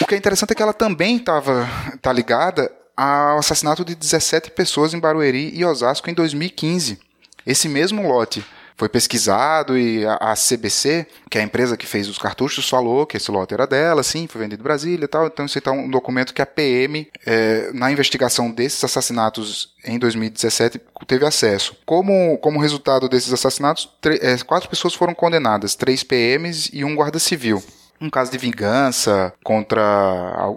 O 0.01 0.07
que 0.07 0.15
é 0.15 0.19
interessante 0.19 0.53
é 0.53 0.55
que 0.55 0.63
ela 0.63 0.73
também 0.73 1.17
estava 1.17 1.69
tá 2.01 2.13
ligada 2.13 2.71
ao 2.97 3.39
assassinato 3.39 3.85
de 3.85 3.95
17 3.95 4.51
pessoas 4.51 4.95
em 4.95 5.01
Barueri 5.01 5.51
e 5.55 5.65
Osasco 5.65 6.11
em 6.11 6.15
2015. 6.15 6.99
Esse 7.47 7.69
mesmo 7.69 8.07
lote 8.07 8.45
foi 8.77 8.89
pesquisado 8.89 9.79
e 9.79 10.05
a, 10.05 10.35
CBC, 10.35 11.07
que 11.31 11.39
é 11.39 11.41
a 11.41 11.45
empresa 11.45 11.77
que 11.77 11.87
fez 11.87 12.09
os 12.09 12.19
cartuchos, 12.19 12.69
falou 12.69 13.07
que 13.07 13.17
esse 13.17 13.31
lote 13.31 13.55
era 13.55 13.67
dela, 13.67 14.03
sim, 14.03 14.27
foi 14.27 14.41
vendido 14.41 14.61
em 14.61 14.65
Brasília 14.65 15.05
e 15.05 15.09
tal. 15.09 15.27
Então, 15.27 15.47
isso 15.47 15.61
é 15.65 15.71
um 15.71 15.89
documento 15.89 16.35
que 16.35 16.43
a 16.43 16.47
PM, 16.47 17.09
é, 17.25 17.71
na 17.73 17.93
investigação 17.93 18.51
desses 18.51 18.83
assassinatos 18.83 19.73
em 19.85 19.99
2017, 19.99 20.81
teve 21.07 21.27
acesso. 21.27 21.77
Como, 21.87 22.37
como 22.39 22.61
resultado 22.61 23.09
desses 23.09 23.33
assassinatos, 23.33 23.89
é, 24.21 24.37
quatro 24.39 24.69
pessoas 24.69 24.95
foram 24.95 25.15
condenadas, 25.15 25.75
três 25.75 26.03
PMs 26.03 26.71
e 26.73 26.85
um 26.85 26.97
guarda 26.97 27.19
civil 27.19 27.63
um 28.03 28.11
caso 28.11 28.33
de 28.33 28.39
vingança 28.39 29.33
contra 29.45 29.83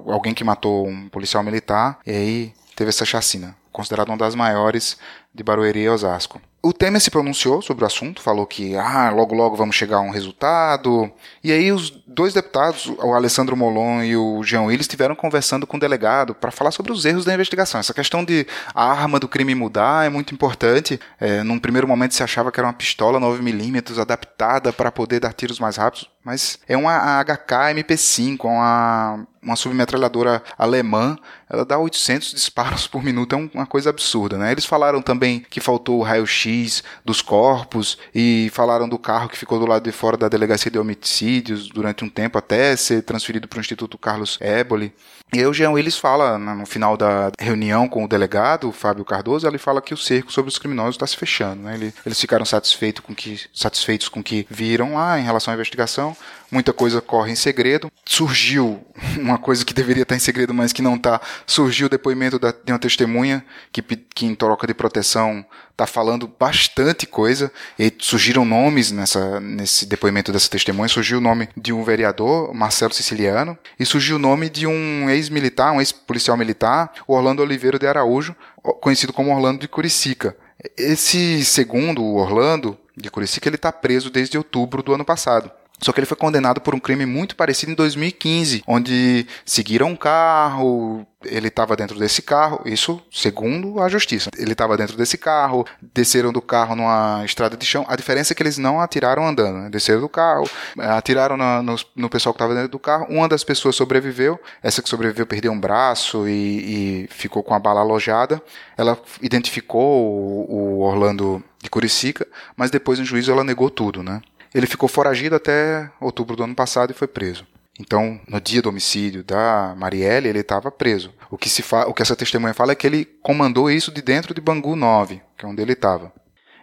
alguém 0.07 0.33
que 0.33 0.43
matou 0.43 0.87
um 0.87 1.07
policial 1.09 1.43
militar, 1.43 1.99
e 2.05 2.11
aí 2.11 2.53
teve 2.75 2.89
essa 2.89 3.05
chacina, 3.05 3.55
considerada 3.71 4.11
uma 4.11 4.17
das 4.17 4.33
maiores 4.33 4.97
de 5.33 5.43
Barueri 5.43 5.81
e 5.81 5.89
Osasco. 5.89 6.41
o 6.63 6.73
Temer 6.73 6.99
se 6.99 7.11
pronunciou 7.11 7.61
sobre 7.61 7.83
o 7.83 7.87
assunto, 7.87 8.21
falou 8.21 8.47
que 8.47 8.75
ah, 8.75 9.11
logo 9.11 9.35
logo 9.35 9.55
vamos 9.55 9.75
chegar 9.75 9.97
a 9.97 10.01
um 10.01 10.09
resultado. 10.09 11.11
E 11.43 11.51
aí 11.51 11.71
os 11.71 11.91
dois 12.07 12.33
deputados, 12.33 12.87
o 12.87 13.13
Alessandro 13.13 13.55
Molon 13.55 14.01
e 14.01 14.17
o 14.17 14.41
Jean 14.43 14.63
Willis, 14.63 14.85
estiveram 14.85 15.13
conversando 15.13 15.67
com 15.67 15.77
o 15.77 15.79
delegado 15.79 16.33
para 16.33 16.49
falar 16.49 16.71
sobre 16.71 16.91
os 16.91 17.05
erros 17.05 17.23
da 17.23 17.33
investigação. 17.35 17.79
Essa 17.79 17.93
questão 17.93 18.25
de 18.25 18.47
a 18.73 18.89
arma 18.89 19.19
do 19.19 19.27
crime 19.27 19.53
mudar 19.53 20.07
é 20.07 20.09
muito 20.09 20.33
importante. 20.33 20.99
É, 21.19 21.43
num 21.43 21.59
primeiro 21.59 21.87
momento 21.87 22.15
se 22.15 22.23
achava 22.23 22.51
que 22.51 22.59
era 22.59 22.65
uma 22.65 22.73
pistola 22.73 23.19
9mm 23.19 23.99
adaptada 23.99 24.73
para 24.73 24.91
poder 24.91 25.19
dar 25.19 25.33
tiros 25.33 25.59
mais 25.59 25.75
rápidos, 25.75 26.09
mas 26.25 26.57
é 26.67 26.75
uma 26.75 27.23
HK 27.23 27.75
MP5, 27.75 28.45
uma 28.45 29.25
uma 29.45 29.55
submetralhadora 29.55 30.43
alemã, 30.57 31.15
ela 31.47 31.63
dá 31.63 31.77
800 31.77 32.33
disparos 32.33 32.87
por 32.87 33.03
minuto, 33.03 33.35
é 33.35 33.49
uma 33.53 33.67
coisa 33.67 33.91
absurda, 33.91 34.37
né? 34.37 34.51
Eles 34.51 34.65
falaram 34.65 35.01
também 35.01 35.45
que 35.49 35.61
faltou 35.61 35.99
o 35.99 36.03
raio-x 36.03 36.83
dos 37.05 37.21
corpos 37.21 37.97
e 38.13 38.49
falaram 38.51 38.89
do 38.89 38.97
carro 38.97 39.29
que 39.29 39.37
ficou 39.37 39.59
do 39.59 39.67
lado 39.67 39.83
de 39.83 39.91
fora 39.91 40.17
da 40.17 40.27
delegacia 40.27 40.71
de 40.71 40.79
homicídios 40.79 41.69
durante 41.69 42.03
um 42.03 42.09
tempo 42.09 42.39
até 42.39 42.75
ser 42.75 43.03
transferido 43.03 43.47
para 43.47 43.57
o 43.57 43.61
Instituto 43.61 43.97
Carlos 43.97 44.39
Éboli. 44.41 44.91
E 45.33 45.43
o 45.45 45.53
Jean 45.53 45.71
Willis 45.71 45.97
fala, 45.97 46.37
no 46.37 46.65
final 46.65 46.95
da 46.95 47.31
reunião 47.39 47.89
com 47.89 48.05
o 48.05 48.07
delegado, 48.07 48.71
Fábio 48.71 49.03
Cardoso, 49.03 49.47
ele 49.47 49.57
fala 49.57 49.81
que 49.81 49.93
o 49.93 49.97
cerco 49.97 50.31
sobre 50.31 50.49
os 50.49 50.57
criminosos 50.57 50.95
está 50.95 51.05
se 51.05 51.17
fechando. 51.17 51.63
Né? 51.63 51.75
Ele, 51.75 51.93
eles 52.05 52.19
ficaram 52.19 52.45
satisfeitos 52.45 53.03
com, 53.03 53.13
que, 53.13 53.41
satisfeitos 53.53 54.07
com 54.07 54.23
que 54.23 54.47
viram 54.49 54.93
lá 54.95 55.19
em 55.19 55.23
relação 55.23 55.51
à 55.51 55.55
investigação. 55.55 56.14
Muita 56.51 56.71
coisa 56.71 57.01
corre 57.01 57.31
em 57.31 57.35
segredo. 57.35 57.91
Surgiu 58.05 58.85
uma 59.17 59.37
coisa 59.37 59.65
que 59.65 59.73
deveria 59.73 60.03
estar 60.03 60.15
em 60.15 60.19
segredo, 60.19 60.53
mas 60.53 60.71
que 60.71 60.81
não 60.81 60.95
está. 60.95 61.19
Surgiu 61.45 61.87
o 61.87 61.89
depoimento 61.89 62.37
da, 62.37 62.51
de 62.51 62.71
uma 62.71 62.79
testemunha 62.79 63.43
que, 63.71 63.81
que 63.81 64.25
em 64.25 64.35
troca 64.35 64.67
de 64.67 64.73
proteção 64.73 65.45
está 65.71 65.85
falando 65.85 66.31
bastante 66.39 67.05
coisa. 67.05 67.51
E 67.77 67.91
surgiram 67.99 68.45
nomes 68.45 68.91
nessa, 68.91 69.39
nesse 69.39 69.85
depoimento 69.85 70.31
dessa 70.31 70.49
testemunha. 70.49 70.87
Surgiu 70.87 71.17
o 71.17 71.21
nome 71.21 71.49
de 71.57 71.73
um 71.73 71.83
vereador, 71.83 72.53
Marcelo 72.53 72.93
Siciliano, 72.93 73.57
e 73.79 73.85
surgiu 73.85 74.17
o 74.17 74.19
nome 74.19 74.49
de 74.49 74.67
um 74.67 75.09
ex-militar, 75.09 75.73
um 75.73 75.81
ex-policial 75.81 76.37
militar, 76.37 76.91
Orlando 77.07 77.41
Oliveira 77.41 77.79
de 77.79 77.87
Araújo, 77.87 78.35
conhecido 78.81 79.11
como 79.11 79.33
Orlando 79.33 79.59
de 79.59 79.67
Curicica. 79.67 80.37
Esse 80.77 81.43
segundo, 81.43 82.01
o 82.01 82.15
Orlando 82.15 82.77
de 82.95 83.11
Curicica, 83.11 83.49
ele 83.49 83.55
está 83.55 83.71
preso 83.71 84.09
desde 84.09 84.37
outubro 84.37 84.81
do 84.81 84.93
ano 84.93 85.03
passado. 85.03 85.51
Só 85.79 85.91
que 85.91 85.99
ele 85.99 86.07
foi 86.07 86.17
condenado 86.17 86.61
por 86.61 86.73
um 86.73 86.79
crime 86.79 87.05
muito 87.05 87.35
parecido 87.35 87.71
em 87.71 87.75
2015, 87.75 88.63
onde 88.65 89.27
seguiram 89.45 89.87
um 89.87 89.95
carro, 89.95 91.05
ele 91.25 91.47
estava 91.47 91.75
dentro 91.75 91.99
desse 91.99 92.21
carro, 92.21 92.61
isso 92.65 93.01
segundo 93.11 93.81
a 93.81 93.89
justiça. 93.89 94.29
Ele 94.37 94.53
estava 94.53 94.77
dentro 94.77 94.95
desse 94.95 95.17
carro, 95.17 95.65
desceram 95.81 96.31
do 96.31 96.41
carro 96.41 96.75
numa 96.75 97.23
estrada 97.25 97.57
de 97.57 97.65
chão. 97.65 97.85
A 97.87 97.95
diferença 97.95 98.33
é 98.33 98.35
que 98.35 98.43
eles 98.43 98.57
não 98.57 98.79
atiraram 98.79 99.27
andando, 99.27 99.57
né? 99.59 99.69
desceram 99.69 100.01
do 100.01 100.09
carro, 100.09 100.49
atiraram 100.77 101.35
no, 101.35 101.61
no, 101.61 101.75
no 101.95 102.09
pessoal 102.09 102.33
que 102.33 102.37
estava 102.37 102.53
dentro 102.53 102.69
do 102.69 102.79
carro. 102.79 103.07
Uma 103.09 103.27
das 103.27 103.43
pessoas 103.43 103.75
sobreviveu, 103.75 104.39
essa 104.63 104.81
que 104.81 104.89
sobreviveu 104.89 105.25
perdeu 105.25 105.51
um 105.51 105.59
braço 105.59 106.27
e, 106.27 107.03
e 107.03 107.07
ficou 107.09 107.43
com 107.43 107.53
a 107.53 107.59
bala 107.59 107.81
alojada. 107.81 108.41
Ela 108.77 108.97
identificou 109.21 109.81
o, 109.81 110.79
o 110.79 110.81
Orlando 110.81 111.43
de 111.61 111.69
Curicica, 111.69 112.27
mas 112.55 112.71
depois 112.71 112.99
no 112.99 113.05
juízo 113.05 113.31
ela 113.31 113.43
negou 113.43 113.69
tudo, 113.69 114.03
né? 114.03 114.21
Ele 114.55 114.65
ficou 114.65 114.87
foragido 114.87 115.35
até 115.35 115.91
outubro 115.99 116.33
do 116.33 116.43
ano 116.43 116.55
passado 116.55 116.91
e 116.91 116.93
foi 116.93 117.09
preso. 117.09 117.45
Então, 117.77 118.21
no 118.25 118.39
dia 118.39 118.61
do 118.61 118.69
homicídio 118.69 119.21
da 119.21 119.75
Marielle, 119.77 120.29
ele 120.29 120.39
estava 120.39 120.71
preso. 120.71 121.13
O 121.29 121.37
que, 121.37 121.49
se 121.49 121.61
o 121.85 121.93
que 121.93 122.01
essa 122.01 122.15
testemunha 122.15 122.53
fala 122.53 122.71
é 122.71 122.75
que 122.75 122.87
ele 122.87 123.03
comandou 123.21 123.69
isso 123.69 123.91
de 123.91 124.01
dentro 124.01 124.33
de 124.33 124.39
Bangu 124.39 124.73
9, 124.73 125.21
que 125.37 125.45
é 125.45 125.49
onde 125.49 125.61
ele 125.61 125.73
estava. 125.73 126.09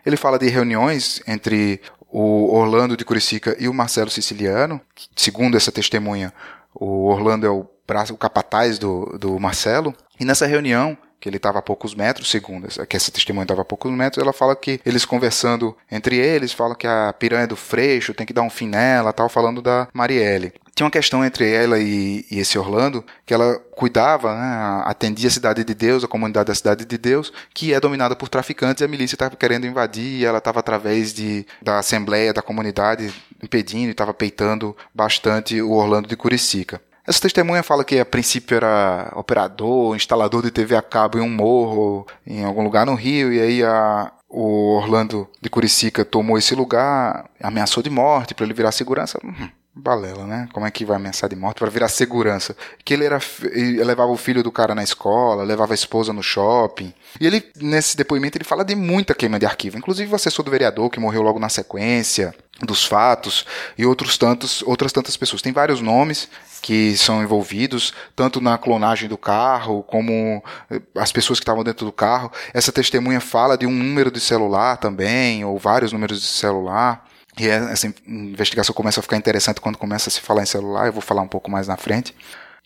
Ele 0.06 0.16
fala 0.16 0.38
de 0.38 0.48
reuniões 0.48 1.22
entre 1.28 1.82
o 2.08 2.56
Orlando 2.56 2.96
de 2.96 3.04
Curicica 3.04 3.54
e 3.60 3.68
o 3.68 3.74
Marcelo 3.74 4.08
Siciliano. 4.08 4.80
Segundo 5.14 5.58
essa 5.58 5.70
testemunha, 5.70 6.32
o 6.74 7.08
Orlando 7.08 7.46
é 7.46 7.50
o 7.50 7.68
braço, 7.86 8.14
o 8.14 8.18
capataz 8.18 8.78
do, 8.78 9.18
do 9.18 9.38
Marcelo. 9.38 9.94
E 10.18 10.24
nessa 10.24 10.46
reunião, 10.46 10.96
que 11.22 11.28
ele 11.28 11.36
estava 11.36 11.60
a 11.60 11.62
poucos 11.62 11.94
metros, 11.94 12.28
segundo 12.28 12.66
que 12.84 12.96
essa 12.96 13.12
testemunha 13.12 13.44
estava 13.44 13.62
a 13.62 13.64
poucos 13.64 13.92
metros, 13.92 14.20
ela 14.20 14.32
fala 14.32 14.56
que 14.56 14.80
eles 14.84 15.04
conversando 15.04 15.76
entre 15.88 16.16
eles, 16.16 16.52
falam 16.52 16.74
que 16.74 16.84
a 16.84 17.14
piranha 17.16 17.46
do 17.46 17.54
Freixo 17.54 18.12
tem 18.12 18.26
que 18.26 18.32
dar 18.32 18.42
um 18.42 18.50
fim 18.50 18.66
nela, 18.66 19.12
tal, 19.12 19.28
falando 19.28 19.62
da 19.62 19.86
Marielle. 19.94 20.52
Tinha 20.74 20.84
uma 20.84 20.90
questão 20.90 21.24
entre 21.24 21.48
ela 21.48 21.78
e, 21.78 22.26
e 22.28 22.40
esse 22.40 22.58
Orlando, 22.58 23.04
que 23.24 23.32
ela 23.32 23.56
cuidava, 23.70 24.34
né, 24.34 24.82
atendia 24.84 25.28
a 25.28 25.30
Cidade 25.30 25.62
de 25.62 25.74
Deus, 25.74 26.02
a 26.02 26.08
comunidade 26.08 26.48
da 26.48 26.54
Cidade 26.56 26.84
de 26.84 26.98
Deus, 26.98 27.32
que 27.54 27.72
é 27.72 27.78
dominada 27.78 28.16
por 28.16 28.28
traficantes, 28.28 28.80
e 28.80 28.84
a 28.84 28.88
milícia 28.88 29.14
estava 29.14 29.36
querendo 29.36 29.64
invadir, 29.64 30.20
e 30.20 30.24
ela 30.24 30.38
estava 30.38 30.58
através 30.58 31.14
de, 31.14 31.46
da 31.62 31.78
assembleia, 31.78 32.32
da 32.32 32.42
comunidade, 32.42 33.14
impedindo 33.40 33.88
e 33.88 33.90
estava 33.92 34.12
peitando 34.12 34.76
bastante 34.92 35.62
o 35.62 35.70
Orlando 35.70 36.08
de 36.08 36.16
Curicica. 36.16 36.80
Essa 37.06 37.20
testemunha 37.20 37.62
fala 37.62 37.84
que 37.84 37.98
a 37.98 38.06
princípio 38.06 38.56
era 38.56 39.12
operador, 39.16 39.96
instalador 39.96 40.42
de 40.42 40.50
TV 40.50 40.76
a 40.76 40.82
cabo 40.82 41.18
em 41.18 41.20
um 41.20 41.28
morro, 41.28 42.06
em 42.24 42.44
algum 42.44 42.62
lugar 42.62 42.86
no 42.86 42.94
Rio, 42.94 43.32
e 43.32 43.40
aí 43.40 43.64
a, 43.64 44.12
o 44.28 44.76
Orlando 44.76 45.28
de 45.40 45.50
Curicica 45.50 46.04
tomou 46.04 46.38
esse 46.38 46.54
lugar, 46.54 47.28
ameaçou 47.42 47.82
de 47.82 47.90
morte 47.90 48.34
para 48.34 48.44
ele 48.44 48.54
virar 48.54 48.70
segurança. 48.70 49.18
Hum, 49.24 49.48
balela, 49.74 50.26
né? 50.26 50.48
Como 50.52 50.66
é 50.66 50.70
que 50.70 50.84
vai 50.84 50.96
ameaçar 50.96 51.30
de 51.30 51.36
morte 51.36 51.58
para 51.58 51.70
virar 51.70 51.88
segurança? 51.88 52.54
Que 52.84 52.92
ele 52.92 53.04
era 53.04 53.18
ele 53.44 53.82
levava 53.82 54.10
o 54.10 54.16
filho 54.16 54.42
do 54.42 54.52
cara 54.52 54.74
na 54.74 54.82
escola, 54.82 55.42
levava 55.42 55.72
a 55.72 55.74
esposa 55.74 56.12
no 56.12 56.22
shopping. 56.22 56.92
E 57.20 57.26
ele 57.26 57.42
nesse 57.56 57.96
depoimento 57.96 58.36
ele 58.36 58.44
fala 58.44 58.64
de 58.64 58.74
muita 58.74 59.14
queima 59.14 59.38
de 59.38 59.46
arquivo, 59.46 59.78
inclusive 59.78 60.12
o 60.12 60.14
assessor 60.14 60.44
do 60.44 60.50
vereador 60.50 60.90
que 60.90 61.00
morreu 61.00 61.22
logo 61.22 61.38
na 61.38 61.48
sequência 61.48 62.34
dos 62.60 62.84
fatos 62.84 63.46
e 63.76 63.86
outros 63.86 64.18
tantos 64.18 64.62
outras 64.62 64.92
tantas 64.92 65.16
pessoas. 65.16 65.40
Tem 65.40 65.52
vários 65.52 65.80
nomes 65.80 66.28
que 66.60 66.96
são 66.96 67.22
envolvidos, 67.22 67.92
tanto 68.14 68.40
na 68.40 68.56
clonagem 68.58 69.08
do 69.08 69.18
carro, 69.18 69.82
como 69.82 70.44
eh, 70.70 70.80
as 70.94 71.10
pessoas 71.10 71.40
que 71.40 71.42
estavam 71.42 71.64
dentro 71.64 71.84
do 71.84 71.92
carro. 71.92 72.30
Essa 72.54 72.70
testemunha 72.70 73.20
fala 73.20 73.58
de 73.58 73.66
um 73.66 73.72
número 73.72 74.12
de 74.12 74.20
celular 74.20 74.76
também, 74.76 75.44
ou 75.44 75.58
vários 75.58 75.92
números 75.92 76.20
de 76.20 76.26
celular. 76.28 77.04
E 77.38 77.48
é, 77.48 77.54
essa 77.72 77.92
investigação 78.06 78.74
começa 78.74 79.00
a 79.00 79.02
ficar 79.02 79.16
interessante 79.16 79.60
quando 79.60 79.78
começa 79.78 80.08
a 80.08 80.12
se 80.12 80.20
falar 80.20 80.42
em 80.42 80.46
celular, 80.46 80.86
eu 80.86 80.92
vou 80.92 81.02
falar 81.02 81.22
um 81.22 81.28
pouco 81.28 81.50
mais 81.50 81.66
na 81.66 81.76
frente. 81.76 82.14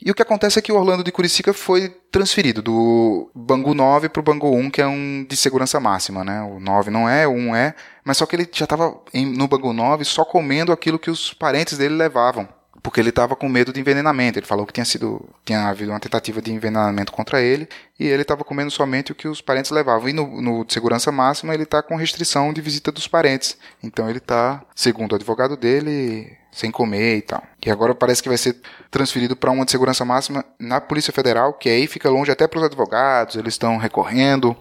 E 0.04 0.10
o 0.10 0.14
que 0.14 0.20
acontece 0.20 0.58
é 0.58 0.62
que 0.62 0.70
o 0.70 0.76
Orlando 0.76 1.02
de 1.02 1.10
Curicica 1.10 1.54
foi 1.54 1.88
transferido 2.12 2.60
do 2.60 3.30
Bangu 3.34 3.72
9 3.72 4.10
para 4.10 4.20
o 4.20 4.22
Bangu 4.22 4.54
1, 4.54 4.70
que 4.70 4.82
é 4.82 4.86
um 4.86 5.24
de 5.26 5.36
segurança 5.36 5.80
máxima, 5.80 6.22
né? 6.22 6.42
O 6.42 6.60
9 6.60 6.90
não 6.90 7.08
é, 7.08 7.26
o 7.26 7.30
1 7.30 7.56
é, 7.56 7.74
mas 8.04 8.18
só 8.18 8.26
que 8.26 8.36
ele 8.36 8.46
já 8.52 8.64
estava 8.64 8.94
no 9.14 9.48
Bangu 9.48 9.72
9 9.72 10.04
só 10.04 10.24
comendo 10.24 10.70
aquilo 10.70 10.98
que 10.98 11.10
os 11.10 11.32
parentes 11.32 11.78
dele 11.78 11.94
levavam 11.94 12.46
porque 12.86 13.00
ele 13.00 13.08
estava 13.08 13.34
com 13.34 13.48
medo 13.48 13.72
de 13.72 13.80
envenenamento. 13.80 14.38
Ele 14.38 14.46
falou 14.46 14.64
que 14.64 14.72
tinha 14.72 14.84
sido 14.84 15.20
tinha 15.44 15.66
havido 15.66 15.90
uma 15.90 15.98
tentativa 15.98 16.40
de 16.40 16.52
envenenamento 16.52 17.10
contra 17.10 17.42
ele 17.42 17.68
e 17.98 18.06
ele 18.06 18.22
estava 18.22 18.44
comendo 18.44 18.70
somente 18.70 19.10
o 19.10 19.14
que 19.14 19.26
os 19.26 19.40
parentes 19.40 19.72
levavam. 19.72 20.08
E 20.08 20.12
no, 20.12 20.40
no 20.40 20.64
segurança 20.68 21.10
máxima 21.10 21.52
ele 21.52 21.64
está 21.64 21.82
com 21.82 21.96
restrição 21.96 22.52
de 22.52 22.60
visita 22.60 22.92
dos 22.92 23.08
parentes. 23.08 23.58
Então 23.82 24.08
ele 24.08 24.18
está, 24.18 24.62
segundo 24.72 25.10
o 25.10 25.14
advogado 25.16 25.56
dele, 25.56 26.30
sem 26.52 26.70
comer 26.70 27.16
e 27.16 27.22
tal. 27.22 27.42
E 27.66 27.68
agora 27.72 27.92
parece 27.92 28.22
que 28.22 28.28
vai 28.28 28.38
ser 28.38 28.56
transferido 28.88 29.34
para 29.34 29.50
uma 29.50 29.64
de 29.64 29.72
segurança 29.72 30.04
máxima 30.04 30.44
na 30.56 30.80
Polícia 30.80 31.12
Federal, 31.12 31.54
que 31.54 31.68
aí 31.68 31.88
fica 31.88 32.08
longe 32.08 32.30
até 32.30 32.46
para 32.46 32.60
os 32.60 32.64
advogados, 32.66 33.34
eles 33.34 33.54
estão 33.54 33.78
recorrendo. 33.78 34.56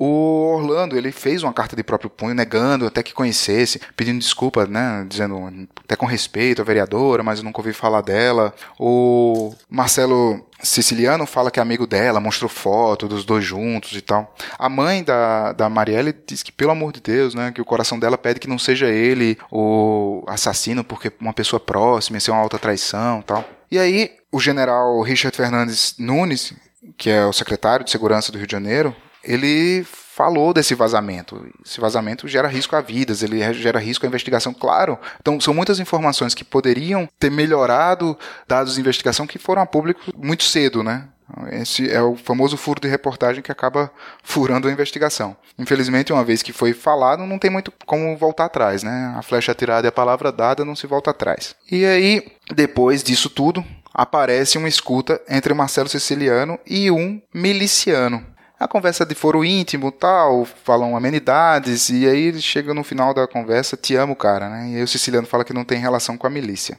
O 0.00 0.54
Orlando, 0.54 0.96
ele 0.96 1.10
fez 1.10 1.42
uma 1.42 1.52
carta 1.52 1.74
de 1.74 1.82
próprio 1.82 2.08
punho, 2.08 2.32
negando 2.32 2.86
até 2.86 3.02
que 3.02 3.12
conhecesse, 3.12 3.80
pedindo 3.96 4.20
desculpa, 4.20 4.64
né, 4.64 5.04
dizendo 5.08 5.66
até 5.84 5.96
com 5.96 6.06
respeito 6.06 6.62
à 6.62 6.64
vereadora, 6.64 7.24
mas 7.24 7.40
eu 7.40 7.44
nunca 7.44 7.58
ouvi 7.58 7.72
falar 7.72 8.00
dela. 8.02 8.54
O 8.78 9.52
Marcelo 9.68 10.46
Siciliano 10.62 11.26
fala 11.26 11.50
que 11.50 11.58
é 11.58 11.62
amigo 11.62 11.84
dela, 11.84 12.20
mostrou 12.20 12.48
foto 12.48 13.08
dos 13.08 13.24
dois 13.24 13.44
juntos 13.44 13.90
e 13.96 14.00
tal. 14.00 14.32
A 14.56 14.68
mãe 14.68 15.02
da, 15.02 15.52
da 15.52 15.68
Marielle 15.68 16.14
diz 16.24 16.44
que, 16.44 16.52
pelo 16.52 16.70
amor 16.70 16.92
de 16.92 17.00
Deus, 17.00 17.34
né, 17.34 17.50
que 17.50 17.60
o 17.60 17.64
coração 17.64 17.98
dela 17.98 18.16
pede 18.16 18.38
que 18.38 18.48
não 18.48 18.56
seja 18.56 18.86
ele 18.86 19.36
o 19.50 20.22
assassino, 20.28 20.84
porque 20.84 21.10
uma 21.20 21.32
pessoa 21.32 21.58
próxima 21.58 22.18
ia 22.18 22.20
ser 22.20 22.30
uma 22.30 22.40
alta 22.40 22.56
traição 22.56 23.18
e 23.18 23.24
tal. 23.24 23.44
E 23.68 23.76
aí, 23.76 24.12
o 24.30 24.38
general 24.38 25.02
Richard 25.02 25.36
Fernandes 25.36 25.96
Nunes, 25.98 26.52
que 26.96 27.10
é 27.10 27.26
o 27.26 27.32
secretário 27.32 27.84
de 27.84 27.90
Segurança 27.90 28.30
do 28.30 28.38
Rio 28.38 28.46
de 28.46 28.52
Janeiro, 28.52 28.94
ele 29.28 29.84
falou 29.84 30.54
desse 30.54 30.74
vazamento. 30.74 31.46
Esse 31.64 31.78
vazamento 31.80 32.26
gera 32.26 32.48
risco 32.48 32.74
a 32.74 32.80
vidas, 32.80 33.22
ele 33.22 33.40
gera 33.52 33.78
risco 33.78 34.06
à 34.06 34.08
investigação, 34.08 34.54
claro. 34.54 34.98
Então, 35.20 35.38
são 35.38 35.52
muitas 35.52 35.78
informações 35.78 36.34
que 36.34 36.42
poderiam 36.42 37.06
ter 37.20 37.30
melhorado 37.30 38.18
dados 38.48 38.74
de 38.74 38.80
investigação 38.80 39.26
que 39.26 39.38
foram 39.38 39.60
a 39.60 39.66
público 39.66 40.00
muito 40.16 40.44
cedo, 40.44 40.82
né? 40.82 41.04
Esse 41.52 41.90
é 41.90 42.00
o 42.00 42.16
famoso 42.16 42.56
furo 42.56 42.80
de 42.80 42.88
reportagem 42.88 43.42
que 43.42 43.52
acaba 43.52 43.92
furando 44.22 44.66
a 44.66 44.72
investigação. 44.72 45.36
Infelizmente, 45.58 46.10
uma 46.10 46.24
vez 46.24 46.42
que 46.42 46.54
foi 46.54 46.72
falado, 46.72 47.26
não 47.26 47.38
tem 47.38 47.50
muito 47.50 47.70
como 47.84 48.16
voltar 48.16 48.46
atrás, 48.46 48.82
né? 48.82 49.12
A 49.14 49.20
flecha 49.20 49.52
atirada 49.52 49.86
e 49.86 49.90
a 49.90 49.92
palavra 49.92 50.32
dada 50.32 50.64
não 50.64 50.74
se 50.74 50.86
volta 50.86 51.10
atrás. 51.10 51.54
E 51.70 51.84
aí, 51.84 52.32
depois 52.50 53.02
disso 53.02 53.28
tudo, 53.28 53.62
aparece 53.92 54.56
uma 54.56 54.68
escuta 54.68 55.20
entre 55.28 55.52
Marcelo 55.52 55.88
Siciliano 55.88 56.58
e 56.66 56.90
um 56.90 57.20
miliciano. 57.34 58.24
A 58.60 58.66
conversa 58.66 59.06
de 59.06 59.14
foro 59.14 59.44
íntimo 59.44 59.92
tal, 59.92 60.44
falam 60.44 60.96
amenidades, 60.96 61.90
e 61.90 62.08
aí 62.08 62.42
chega 62.42 62.74
no 62.74 62.82
final 62.82 63.14
da 63.14 63.24
conversa, 63.24 63.76
te 63.76 63.94
amo, 63.94 64.16
cara, 64.16 64.48
né? 64.48 64.70
E 64.70 64.76
aí 64.76 64.82
o 64.82 64.88
siciliano 64.88 65.28
fala 65.28 65.44
que 65.44 65.52
não 65.52 65.64
tem 65.64 65.78
relação 65.78 66.18
com 66.18 66.26
a 66.26 66.30
milícia. 66.30 66.76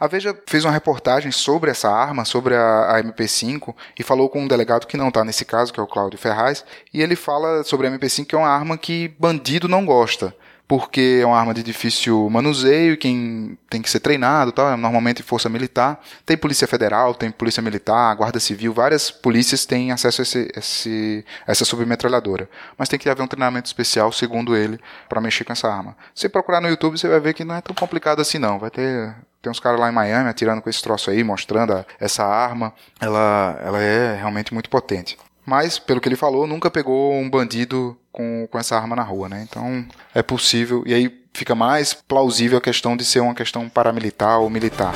A 0.00 0.08
Veja 0.08 0.36
fez 0.48 0.64
uma 0.64 0.72
reportagem 0.72 1.30
sobre 1.30 1.70
essa 1.70 1.88
arma, 1.88 2.24
sobre 2.24 2.56
a, 2.56 2.96
a 2.96 3.02
MP5, 3.04 3.72
e 3.96 4.02
falou 4.02 4.28
com 4.28 4.40
um 4.40 4.48
delegado 4.48 4.84
que 4.84 4.96
não 4.96 5.08
está 5.08 5.24
nesse 5.24 5.44
caso, 5.44 5.72
que 5.72 5.78
é 5.78 5.82
o 5.82 5.86
Cláudio 5.86 6.18
Ferraz, 6.18 6.64
e 6.92 7.00
ele 7.00 7.14
fala 7.14 7.62
sobre 7.62 7.86
a 7.86 7.90
MP5 7.92 8.26
que 8.26 8.34
é 8.34 8.38
uma 8.38 8.48
arma 8.48 8.76
que 8.76 9.14
bandido 9.16 9.68
não 9.68 9.86
gosta 9.86 10.34
porque 10.72 11.18
é 11.20 11.26
uma 11.26 11.38
arma 11.38 11.52
de 11.52 11.62
difícil 11.62 12.30
manuseio, 12.30 12.96
quem 12.96 13.58
tem 13.68 13.82
que 13.82 13.90
ser 13.90 14.00
treinado, 14.00 14.52
tal, 14.52 14.72
é 14.72 14.74
normalmente 14.74 15.22
força 15.22 15.46
militar. 15.46 16.00
Tem 16.24 16.34
polícia 16.34 16.66
federal, 16.66 17.14
tem 17.14 17.30
polícia 17.30 17.62
militar, 17.62 18.16
guarda 18.16 18.40
civil, 18.40 18.72
várias 18.72 19.10
polícias 19.10 19.66
têm 19.66 19.92
acesso 19.92 20.22
a 20.22 20.24
esse, 20.24 20.50
esse, 20.56 21.26
essa 21.46 21.66
submetralhadora. 21.66 22.48
Mas 22.78 22.88
tem 22.88 22.98
que 22.98 23.06
haver 23.10 23.22
um 23.22 23.26
treinamento 23.26 23.66
especial, 23.66 24.10
segundo 24.12 24.56
ele, 24.56 24.80
para 25.10 25.20
mexer 25.20 25.44
com 25.44 25.52
essa 25.52 25.70
arma. 25.70 25.94
Se 26.14 26.26
procurar 26.26 26.62
no 26.62 26.68
YouTube, 26.68 26.98
você 26.98 27.06
vai 27.06 27.20
ver 27.20 27.34
que 27.34 27.44
não 27.44 27.54
é 27.54 27.60
tão 27.60 27.74
complicado 27.74 28.22
assim 28.22 28.38
não. 28.38 28.58
Vai 28.58 28.70
ter 28.70 29.14
tem 29.42 29.50
uns 29.50 29.60
caras 29.60 29.78
lá 29.78 29.90
em 29.90 29.92
Miami 29.92 30.30
atirando 30.30 30.62
com 30.62 30.70
esse 30.70 30.80
troço 30.80 31.10
aí, 31.10 31.22
mostrando 31.22 31.74
a, 31.74 31.84
essa 32.00 32.24
arma. 32.24 32.72
Ela, 32.98 33.60
ela 33.62 33.78
é 33.78 34.16
realmente 34.16 34.54
muito 34.54 34.70
potente. 34.70 35.18
Mas, 35.44 35.78
pelo 35.78 36.00
que 36.00 36.08
ele 36.08 36.16
falou, 36.16 36.46
nunca 36.46 36.70
pegou 36.70 37.14
um 37.14 37.28
bandido 37.28 37.96
com, 38.12 38.46
com 38.50 38.58
essa 38.58 38.76
arma 38.76 38.94
na 38.94 39.02
rua, 39.02 39.28
né? 39.28 39.46
Então 39.48 39.84
é 40.14 40.22
possível. 40.22 40.82
E 40.86 40.94
aí 40.94 41.22
fica 41.32 41.54
mais 41.54 41.94
plausível 41.94 42.58
a 42.58 42.60
questão 42.60 42.96
de 42.96 43.04
ser 43.04 43.20
uma 43.20 43.34
questão 43.34 43.68
paramilitar 43.68 44.40
ou 44.40 44.50
militar. 44.50 44.94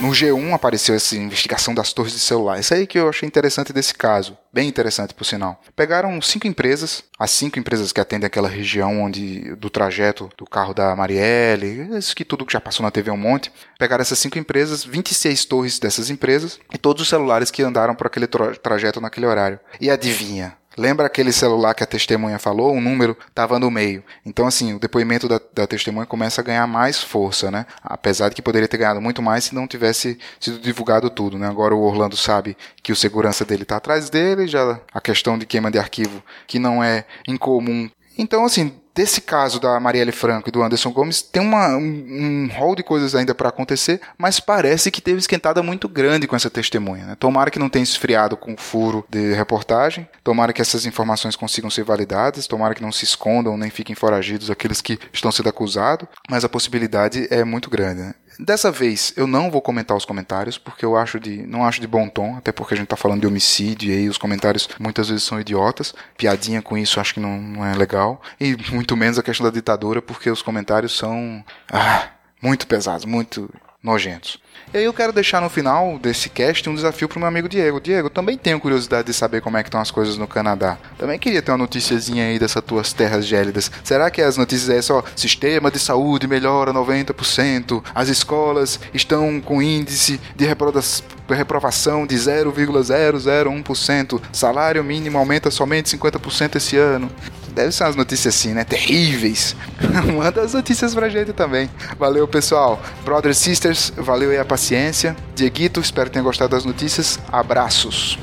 No 0.00 0.10
G1 0.10 0.54
apareceu 0.54 0.94
essa 0.94 1.16
investigação 1.16 1.74
das 1.74 1.92
torres 1.92 2.12
de 2.12 2.20
celular. 2.20 2.60
Isso 2.60 2.72
aí 2.72 2.86
que 2.86 2.96
eu 2.96 3.08
achei 3.08 3.26
interessante 3.26 3.72
desse 3.72 3.92
caso. 3.92 4.38
Bem 4.52 4.68
interessante, 4.68 5.12
por 5.12 5.24
sinal. 5.24 5.60
Pegaram 5.74 6.22
cinco 6.22 6.46
empresas, 6.46 7.02
as 7.18 7.32
cinco 7.32 7.58
empresas 7.58 7.92
que 7.92 8.00
atendem 8.00 8.28
aquela 8.28 8.48
região 8.48 9.02
onde 9.02 9.56
do 9.56 9.68
trajeto 9.68 10.30
do 10.38 10.46
carro 10.46 10.72
da 10.72 10.94
Marielle, 10.94 11.96
isso 11.98 12.14
que 12.14 12.24
tudo 12.24 12.46
que 12.46 12.52
já 12.52 12.60
passou 12.60 12.84
na 12.84 12.92
TV 12.92 13.10
um 13.10 13.16
monte. 13.16 13.52
Pegaram 13.76 14.02
essas 14.02 14.20
cinco 14.20 14.38
empresas, 14.38 14.84
26 14.84 15.44
torres 15.46 15.80
dessas 15.80 16.10
empresas 16.10 16.60
e 16.72 16.78
todos 16.78 17.02
os 17.02 17.08
celulares 17.08 17.50
que 17.50 17.62
andaram 17.62 17.96
por 17.96 18.06
aquele 18.06 18.28
tra 18.28 18.54
trajeto 18.54 19.00
naquele 19.00 19.26
horário. 19.26 19.58
E 19.80 19.90
adivinha? 19.90 20.57
Lembra 20.78 21.06
aquele 21.06 21.32
celular 21.32 21.74
que 21.74 21.82
a 21.82 21.86
testemunha 21.86 22.38
falou? 22.38 22.72
O 22.72 22.80
número 22.80 23.16
estava 23.28 23.58
no 23.58 23.68
meio. 23.68 24.04
Então, 24.24 24.46
assim, 24.46 24.74
o 24.74 24.78
depoimento 24.78 25.26
da, 25.26 25.40
da, 25.52 25.66
testemunha 25.66 26.06
começa 26.06 26.40
a 26.40 26.44
ganhar 26.44 26.66
mais 26.68 27.02
força, 27.02 27.50
né? 27.50 27.66
Apesar 27.82 28.28
de 28.28 28.36
que 28.36 28.42
poderia 28.42 28.68
ter 28.68 28.76
ganhado 28.76 29.00
muito 29.00 29.20
mais 29.20 29.44
se 29.44 29.54
não 29.56 29.66
tivesse 29.66 30.16
sido 30.38 30.60
divulgado 30.60 31.10
tudo, 31.10 31.36
né? 31.36 31.48
Agora 31.48 31.74
o 31.74 31.82
Orlando 31.82 32.16
sabe 32.16 32.56
que 32.80 32.92
o 32.92 32.96
segurança 32.96 33.44
dele 33.44 33.64
está 33.64 33.76
atrás 33.76 34.08
dele, 34.08 34.46
já 34.46 34.80
a 34.94 35.00
questão 35.00 35.36
de 35.36 35.46
queima 35.46 35.68
de 35.68 35.80
arquivo, 35.80 36.22
que 36.46 36.60
não 36.60 36.82
é 36.82 37.04
incomum. 37.26 37.90
Então, 38.16 38.44
assim, 38.44 38.72
desse 38.98 39.20
caso 39.20 39.60
da 39.60 39.78
Marielle 39.78 40.10
Franco 40.10 40.48
e 40.48 40.52
do 40.52 40.60
Anderson 40.60 40.90
Gomes, 40.90 41.22
tem 41.22 41.40
uma, 41.40 41.68
um, 41.76 42.48
um 42.48 42.48
rol 42.52 42.74
de 42.74 42.82
coisas 42.82 43.14
ainda 43.14 43.32
para 43.32 43.48
acontecer, 43.48 44.00
mas 44.18 44.40
parece 44.40 44.90
que 44.90 45.00
teve 45.00 45.20
esquentada 45.20 45.62
muito 45.62 45.88
grande 45.88 46.26
com 46.26 46.34
essa 46.34 46.50
testemunha. 46.50 47.06
Né? 47.06 47.14
Tomara 47.14 47.48
que 47.48 47.60
não 47.60 47.68
tenha 47.68 47.84
esfriado 47.84 48.36
com 48.36 48.56
furo 48.56 49.06
de 49.08 49.34
reportagem, 49.34 50.08
tomara 50.24 50.52
que 50.52 50.60
essas 50.60 50.84
informações 50.84 51.36
consigam 51.36 51.70
ser 51.70 51.84
validadas, 51.84 52.48
tomara 52.48 52.74
que 52.74 52.82
não 52.82 52.90
se 52.90 53.04
escondam 53.04 53.56
nem 53.56 53.70
fiquem 53.70 53.94
foragidos 53.94 54.50
aqueles 54.50 54.80
que 54.80 54.98
estão 55.12 55.30
sendo 55.30 55.48
acusados, 55.48 56.08
mas 56.28 56.44
a 56.44 56.48
possibilidade 56.48 57.28
é 57.30 57.44
muito 57.44 57.70
grande. 57.70 58.00
Né? 58.00 58.14
Dessa 58.38 58.70
vez 58.70 59.12
eu 59.16 59.26
não 59.26 59.50
vou 59.50 59.60
comentar 59.60 59.96
os 59.96 60.04
comentários, 60.04 60.56
porque 60.56 60.84
eu 60.84 60.96
acho 60.96 61.18
de. 61.18 61.44
não 61.46 61.64
acho 61.64 61.80
de 61.80 61.86
bom 61.86 62.08
tom, 62.08 62.36
até 62.36 62.52
porque 62.52 62.74
a 62.74 62.76
gente 62.76 62.86
tá 62.86 62.96
falando 62.96 63.20
de 63.20 63.26
homicídio 63.26 63.90
e 63.90 63.96
aí 63.96 64.08
os 64.08 64.16
comentários 64.16 64.68
muitas 64.78 65.08
vezes 65.08 65.24
são 65.24 65.40
idiotas. 65.40 65.94
Piadinha 66.16 66.62
com 66.62 66.78
isso 66.78 67.00
acho 67.00 67.14
que 67.14 67.20
não, 67.20 67.40
não 67.40 67.66
é 67.66 67.74
legal. 67.74 68.22
E 68.40 68.56
muito 68.70 68.96
menos 68.96 69.18
a 69.18 69.22
questão 69.22 69.44
da 69.44 69.50
ditadura, 69.50 70.00
porque 70.00 70.30
os 70.30 70.42
comentários 70.42 70.96
são. 70.96 71.44
Ah, 71.72 72.10
muito 72.40 72.66
pesados, 72.66 73.04
muito 73.04 73.50
nojentos. 73.82 74.38
E 74.72 74.76
aí 74.76 74.84
eu 74.84 74.92
quero 74.92 75.12
deixar 75.12 75.40
no 75.40 75.48
final 75.48 75.98
desse 75.98 76.28
cast 76.28 76.68
um 76.68 76.74
desafio 76.74 77.08
pro 77.08 77.18
meu 77.18 77.28
amigo 77.28 77.48
Diego. 77.48 77.80
Diego, 77.80 78.10
também 78.10 78.36
tenho 78.36 78.60
curiosidade 78.60 79.06
de 79.06 79.14
saber 79.14 79.40
como 79.40 79.56
é 79.56 79.62
que 79.62 79.68
estão 79.68 79.80
as 79.80 79.90
coisas 79.90 80.18
no 80.18 80.26
Canadá. 80.26 80.76
Também 80.98 81.18
queria 81.18 81.40
ter 81.40 81.52
uma 81.52 81.58
noticiazinha 81.58 82.26
aí 82.26 82.38
dessas 82.38 82.62
tuas 82.62 82.92
terras 82.92 83.24
gélidas. 83.24 83.70
Será 83.82 84.10
que 84.10 84.20
as 84.20 84.36
notícias 84.36 84.68
é 84.68 84.82
só 84.82 85.02
sistema 85.16 85.70
de 85.70 85.78
saúde 85.78 86.26
melhora 86.26 86.72
90%, 86.72 87.82
as 87.94 88.08
escolas 88.08 88.78
estão 88.92 89.40
com 89.40 89.62
índice 89.62 90.20
de 90.36 90.44
reprovação 90.44 92.06
de 92.06 92.16
0,001%, 92.16 94.20
salário 94.32 94.84
mínimo 94.84 95.18
aumenta 95.18 95.50
somente 95.50 95.96
50% 95.96 96.56
esse 96.56 96.76
ano? 96.76 97.10
Deve 97.54 97.72
ser 97.72 97.84
umas 97.84 97.96
notícias 97.96 98.34
assim, 98.34 98.54
né? 98.54 98.64
Terríveis. 98.64 99.56
Manda 100.16 100.42
as 100.42 100.54
notícias 100.54 100.94
pra 100.94 101.08
gente 101.08 101.32
também. 101.32 101.70
Valeu, 101.98 102.26
pessoal. 102.28 102.80
Brothers 103.04 103.38
Sisters, 103.38 103.92
valeu 103.96 104.30
aí 104.30 104.38
a 104.38 104.44
paciência. 104.44 105.16
Dieguito, 105.34 105.80
espero 105.80 106.06
que 106.06 106.14
tenha 106.14 106.22
gostado 106.22 106.50
das 106.50 106.64
notícias. 106.64 107.18
Abraços. 107.30 108.18